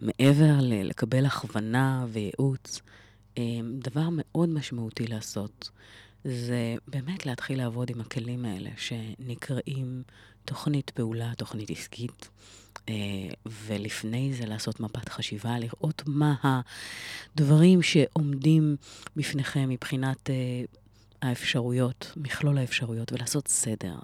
מעבר 0.00 0.54
לקבל 0.60 1.26
הכוונה 1.26 2.06
וייעוץ, 2.08 2.80
אה, 3.38 3.42
דבר 3.78 4.08
מאוד 4.10 4.48
משמעותי 4.48 5.06
לעשות 5.06 5.70
זה 6.24 6.74
באמת 6.88 7.26
להתחיל 7.26 7.58
לעבוד 7.58 7.90
עם 7.90 8.00
הכלים 8.00 8.44
האלה 8.44 8.70
שנקראים 8.76 10.02
תוכנית 10.44 10.90
פעולה, 10.90 11.32
תוכנית 11.36 11.70
עסקית, 11.70 12.28
ולפני 13.66 14.34
זה 14.34 14.46
לעשות 14.46 14.80
מפת 14.80 15.08
חשיבה, 15.08 15.58
לראות 15.58 16.02
מה 16.06 16.34
הדברים 17.34 17.82
שעומדים 17.82 18.76
בפניכם 19.16 19.68
מבחינת 19.68 20.30
האפשרויות, 21.24 22.12
מכלול 22.16 22.58
האפשרויות, 22.58 23.12
ולעשות 23.12 23.48
סדר. 23.48 23.96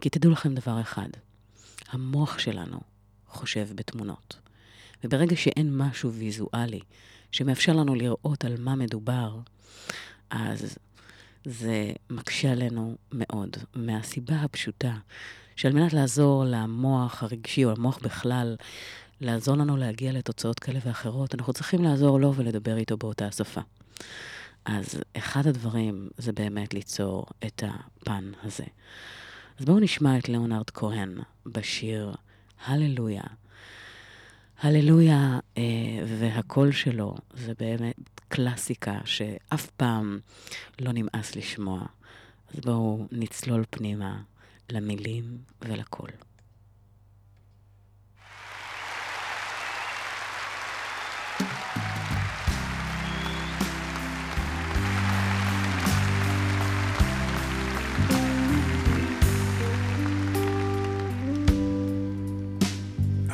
כי 0.00 0.10
תדעו 0.10 0.32
לכם 0.32 0.54
דבר 0.54 0.80
אחד, 0.80 1.08
המוח 1.88 2.38
שלנו 2.38 2.80
חושב 3.28 3.68
בתמונות. 3.74 4.38
וברגע 5.04 5.36
שאין 5.36 5.76
משהו 5.76 6.12
ויזואלי 6.12 6.80
שמאפשר 7.32 7.72
לנו 7.72 7.94
לראות 7.94 8.44
על 8.44 8.54
מה 8.58 8.74
מדובר, 8.76 9.38
אז 10.30 10.78
זה 11.44 11.92
מקשה 12.10 12.52
עלינו 12.52 12.96
מאוד, 13.12 13.56
מהסיבה 13.74 14.36
הפשוטה 14.36 14.94
שעל 15.56 15.72
מנת 15.72 15.92
לעזור 15.92 16.44
למוח 16.46 17.22
הרגשי 17.22 17.64
או 17.64 17.70
למוח 17.70 17.98
בכלל, 17.98 18.56
לעזור 19.20 19.56
לנו 19.56 19.76
להגיע 19.76 20.12
לתוצאות 20.12 20.58
כאלה 20.60 20.78
ואחרות, 20.84 21.34
אנחנו 21.34 21.52
צריכים 21.52 21.82
לעזור 21.82 22.20
לו 22.20 22.34
ולדבר 22.34 22.76
איתו 22.76 22.96
באותה 22.96 23.26
השפה. 23.26 23.60
אז 24.68 25.00
אחד 25.16 25.46
הדברים 25.46 26.08
זה 26.18 26.32
באמת 26.32 26.74
ליצור 26.74 27.26
את 27.46 27.62
הפן 27.66 28.30
הזה. 28.42 28.64
אז 29.58 29.64
בואו 29.64 29.80
נשמע 29.80 30.18
את 30.18 30.28
ליאונרד 30.28 30.70
כהן 30.70 31.18
בשיר 31.46 32.14
הללויה. 32.64 33.22
הללויה 34.60 35.38
אה, 35.58 35.62
והקול 36.18 36.72
שלו 36.72 37.14
זה 37.34 37.52
באמת 37.58 37.96
קלאסיקה 38.28 38.98
שאף 39.04 39.66
פעם 39.70 40.18
לא 40.80 40.92
נמאס 40.92 41.36
לשמוע. 41.36 41.86
אז 42.54 42.60
בואו 42.60 43.06
נצלול 43.12 43.64
פנימה 43.70 44.22
למילים 44.70 45.38
ולקול. 45.62 46.10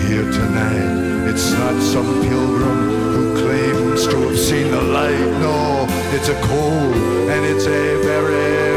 hear 0.00 0.24
tonight. 0.30 1.28
It's 1.30 1.50
not 1.52 1.80
some 1.82 2.22
pilgrim 2.22 2.78
who 3.14 3.24
claims 3.42 4.06
to 4.06 4.16
have 4.28 4.38
seen 4.38 4.70
the 4.70 4.82
light. 4.82 5.30
No, 5.40 5.86
it's 6.16 6.28
a 6.28 6.40
cold 6.42 6.94
and 7.32 7.44
it's 7.44 7.66
a 7.66 8.02
very 8.02 8.67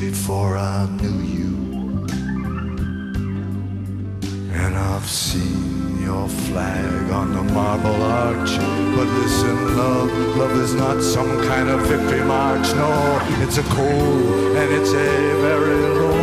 before 0.00 0.56
I 0.56 0.86
knew 1.00 1.18
you. 1.36 2.06
And 4.52 4.76
I've 4.76 5.08
seen 5.08 6.02
your 6.02 6.28
flag 6.28 7.10
on 7.10 7.32
the 7.32 7.42
marble 7.52 8.02
arch. 8.02 8.56
But 8.96 9.08
listen, 9.20 9.76
love, 9.76 10.12
love 10.36 10.56
is 10.58 10.74
not 10.74 11.02
some 11.02 11.42
kind 11.44 11.68
of 11.68 11.80
victory 11.86 12.24
march. 12.24 12.74
No, 12.74 13.20
it's 13.42 13.58
a 13.58 13.62
cold 13.62 14.56
and 14.56 14.72
it's 14.72 14.92
a 14.92 15.40
very 15.40 15.80
lonely 15.98 16.19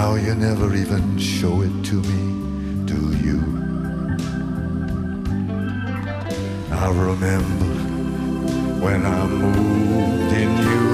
now 0.00 0.14
you 0.14 0.32
never 0.32 0.68
even 0.76 1.18
show 1.18 1.54
it 1.66 1.74
to 1.90 1.96
me, 2.10 2.22
do 2.92 3.00
you? 3.26 3.38
I 6.84 6.86
remember 7.06 7.70
when 8.84 9.00
I 9.04 9.26
moved 9.26 10.32
in 10.42 10.50
you 10.68 10.84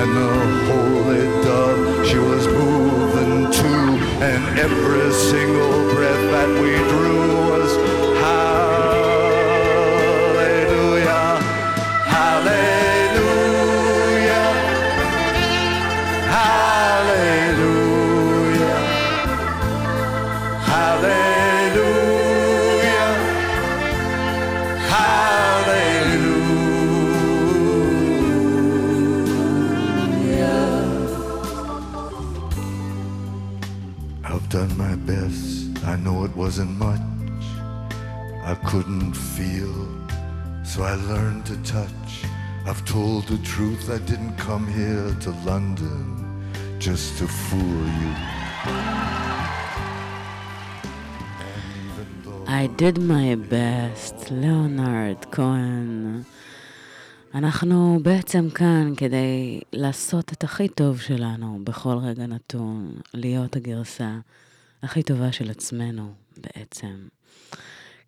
and 0.00 0.10
the 0.20 0.32
holy 0.68 1.24
dove 1.44 2.06
she 2.06 2.18
was 2.30 2.44
moving 2.60 3.34
too 3.60 3.82
and 4.30 4.42
every 4.66 5.10
single 5.30 5.76
breath 5.94 6.24
that 6.34 6.50
we 6.62 6.72
drew 6.92 7.22
was 7.52 7.69
I 38.42 38.54
couldn't 38.54 39.14
feel, 39.14 39.76
so 40.64 40.82
I 40.82 40.94
learned 40.94 41.44
to 41.46 41.56
touch. 41.62 42.10
I've 42.66 42.84
told 42.84 43.26
the 43.26 43.38
truth. 43.38 43.90
I 43.90 43.98
didn't 43.98 44.36
come 44.38 44.66
here 44.66 45.14
to 45.24 45.30
London 45.44 46.04
just 46.78 47.18
to 47.18 47.26
fool 47.26 47.86
you. 48.00 48.12
I 52.46 52.66
did 52.76 52.98
my 52.98 53.36
best, 53.50 54.30
ליאונרד 54.30 55.24
כהן. 55.32 56.22
אנחנו 57.34 57.98
בעצם 58.02 58.50
כאן 58.50 58.92
כדי 58.96 59.60
לעשות 59.72 60.32
את 60.32 60.44
הכי 60.44 60.68
טוב 60.68 61.00
שלנו 61.00 61.60
בכל 61.64 61.96
רגע 62.02 62.26
נתון, 62.26 62.94
להיות 63.14 63.56
הגרסה 63.56 64.18
הכי 64.82 65.02
טובה 65.02 65.32
של 65.32 65.50
עצמנו 65.50 66.12
בעצם. 66.36 67.08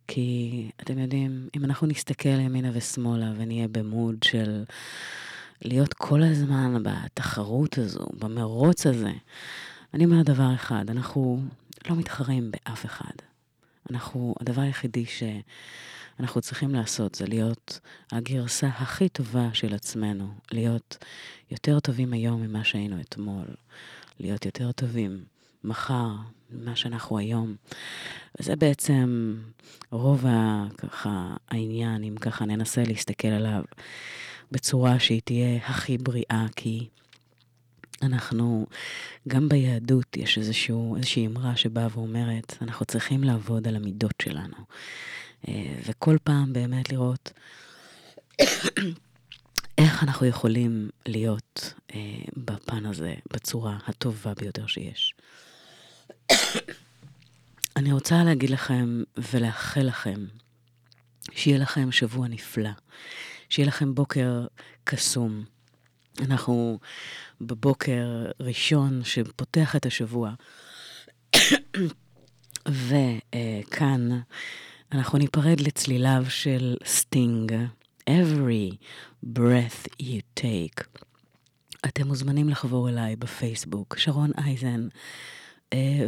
כי 0.07 0.71
אתם 0.83 0.99
יודעים, 0.99 1.49
אם 1.57 1.65
אנחנו 1.65 1.87
נסתכל 1.87 2.29
ימינה 2.29 2.71
ושמאלה 2.73 3.33
ונהיה 3.37 3.69
במוד 3.69 4.17
של 4.25 4.65
להיות 5.65 5.95
כל 5.95 6.23
הזמן 6.23 6.83
בתחרות 6.83 7.79
הזו, 7.79 8.07
במרוץ 8.19 8.87
הזה, 8.87 9.13
אני 9.95 10.05
אומרת 10.05 10.27
דבר 10.27 10.55
אחד, 10.55 10.85
אנחנו 10.91 11.43
לא 11.91 11.97
מתחרים 11.97 12.51
באף 12.51 12.87
אחד. 12.87 13.13
אנחנו, 13.91 14.35
הדבר 14.41 14.63
היחידי 14.63 15.05
שאנחנו 15.07 16.41
צריכים 16.41 16.75
לעשות 16.75 17.15
זה 17.15 17.27
להיות 17.27 17.81
הגרסה 18.13 18.67
הכי 18.67 19.09
טובה 19.09 19.49
של 19.53 19.75
עצמנו, 19.75 20.29
להיות 20.53 21.05
יותר 21.51 21.81
טובים 21.81 22.13
היום 22.13 22.43
ממה 22.43 22.65
שהיינו 22.65 23.01
אתמול, 23.01 23.47
להיות 24.21 24.47
יותר 24.47 24.73
טובים 24.73 25.25
מחר 25.65 26.11
ממה 26.51 26.77
שאנחנו 26.77 27.19
היום. 27.19 27.55
וזה 28.41 28.57
בעצם 28.57 29.37
רוב 29.91 30.27
ה, 30.27 30.65
ככה, 30.79 31.37
העניין, 31.49 32.05
אם 32.05 32.17
ככה 32.17 32.45
ננסה 32.45 32.83
להסתכל 32.83 33.29
עליו 33.29 33.63
בצורה 34.53 34.99
שהיא 34.99 35.21
תהיה 35.25 35.57
הכי 35.67 35.99
בריאה, 35.99 36.47
כי 36.57 36.89
אנחנו, 38.03 38.67
גם 39.29 39.49
ביהדות 39.49 40.17
יש 40.17 40.39
איזשהו, 40.39 40.97
איזושהי 40.97 41.27
אמרה 41.27 41.57
שבאה 41.57 41.89
ואומרת, 41.95 42.57
אנחנו 42.63 42.87
צריכים 42.87 43.25
לעבוד 43.25 43.69
על 43.69 43.77
המידות 43.77 44.15
שלנו. 44.23 44.57
אה, 45.49 45.75
וכל 45.87 46.17
פעם 46.25 46.53
באמת 46.53 46.93
לראות 46.93 47.33
איך 49.79 50.03
אנחנו 50.03 50.27
יכולים 50.27 50.91
להיות 51.07 51.75
אה, 51.95 52.01
בפן 52.37 52.87
הזה 52.87 53.15
בצורה 53.33 53.79
הטובה 53.87 54.35
ביותר 54.35 54.67
שיש. 54.67 55.15
אני 57.77 57.93
רוצה 57.93 58.25
להגיד 58.25 58.51
לכם 58.51 59.03
ולאחל 59.33 59.83
לכם 59.83 60.25
שיהיה 61.33 61.59
לכם 61.59 61.93
שבוע 61.93 62.29
נפלא, 62.29 62.71
שיהיה 63.49 63.69
לכם 63.69 63.95
בוקר 63.95 64.47
קסום. 64.85 65.45
אנחנו 66.21 66.79
בבוקר 67.41 68.27
ראשון 68.41 69.05
שפותח 69.05 69.77
את 69.77 69.87
השבוע, 69.87 70.35
וכאן 72.67 74.21
אנחנו 74.93 75.19
ניפרד 75.19 75.61
לצליליו 75.61 76.25
של 76.29 76.77
סטינג, 76.85 77.55
Every 78.11 78.79
breath 79.25 79.87
you 80.01 80.41
take. 80.41 80.85
אתם 81.87 82.07
מוזמנים 82.07 82.49
לחבור 82.49 82.89
אליי 82.89 83.17
בפייסבוק, 83.17 83.99
שרון 83.99 84.31
אייזן, 84.39 84.89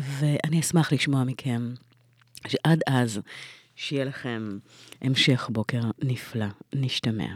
ואני 0.01 0.61
אשמח 0.61 0.93
לשמוע 0.93 1.25
מכם 1.25 1.75
שעד 2.47 2.81
אז, 2.87 3.21
שיהיה 3.77 4.05
לכם 4.05 4.59
המשך 5.01 5.49
בוקר 5.53 5.81
נפלא. 6.03 6.47
נשתמע. 6.75 7.35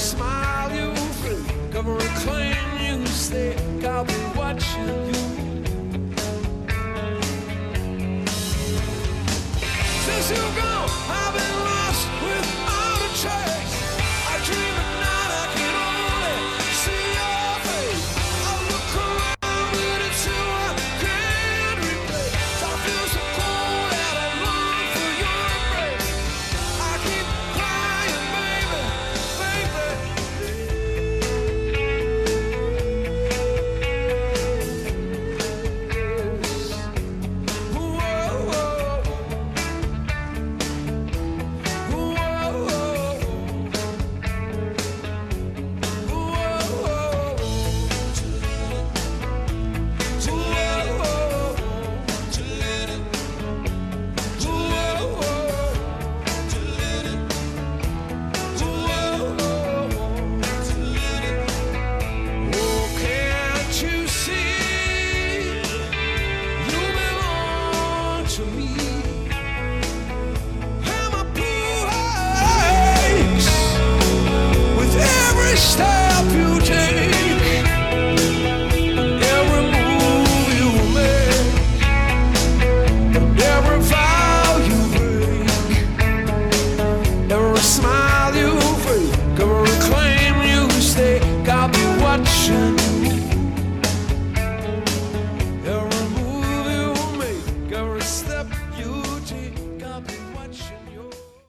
Smile 0.00 0.72
you 0.74 0.94
fake, 1.22 1.74
every 1.74 2.08
claim 2.22 2.56
you 2.80 3.06
stake, 3.06 3.84
I'll 3.84 4.04
be 4.04 4.14
watching 4.34 4.88
you. 5.06 5.14
Since 10.04 10.30
you're 10.30 10.54
gone, 10.56 10.90
I've 11.10 11.34
been 11.34 11.69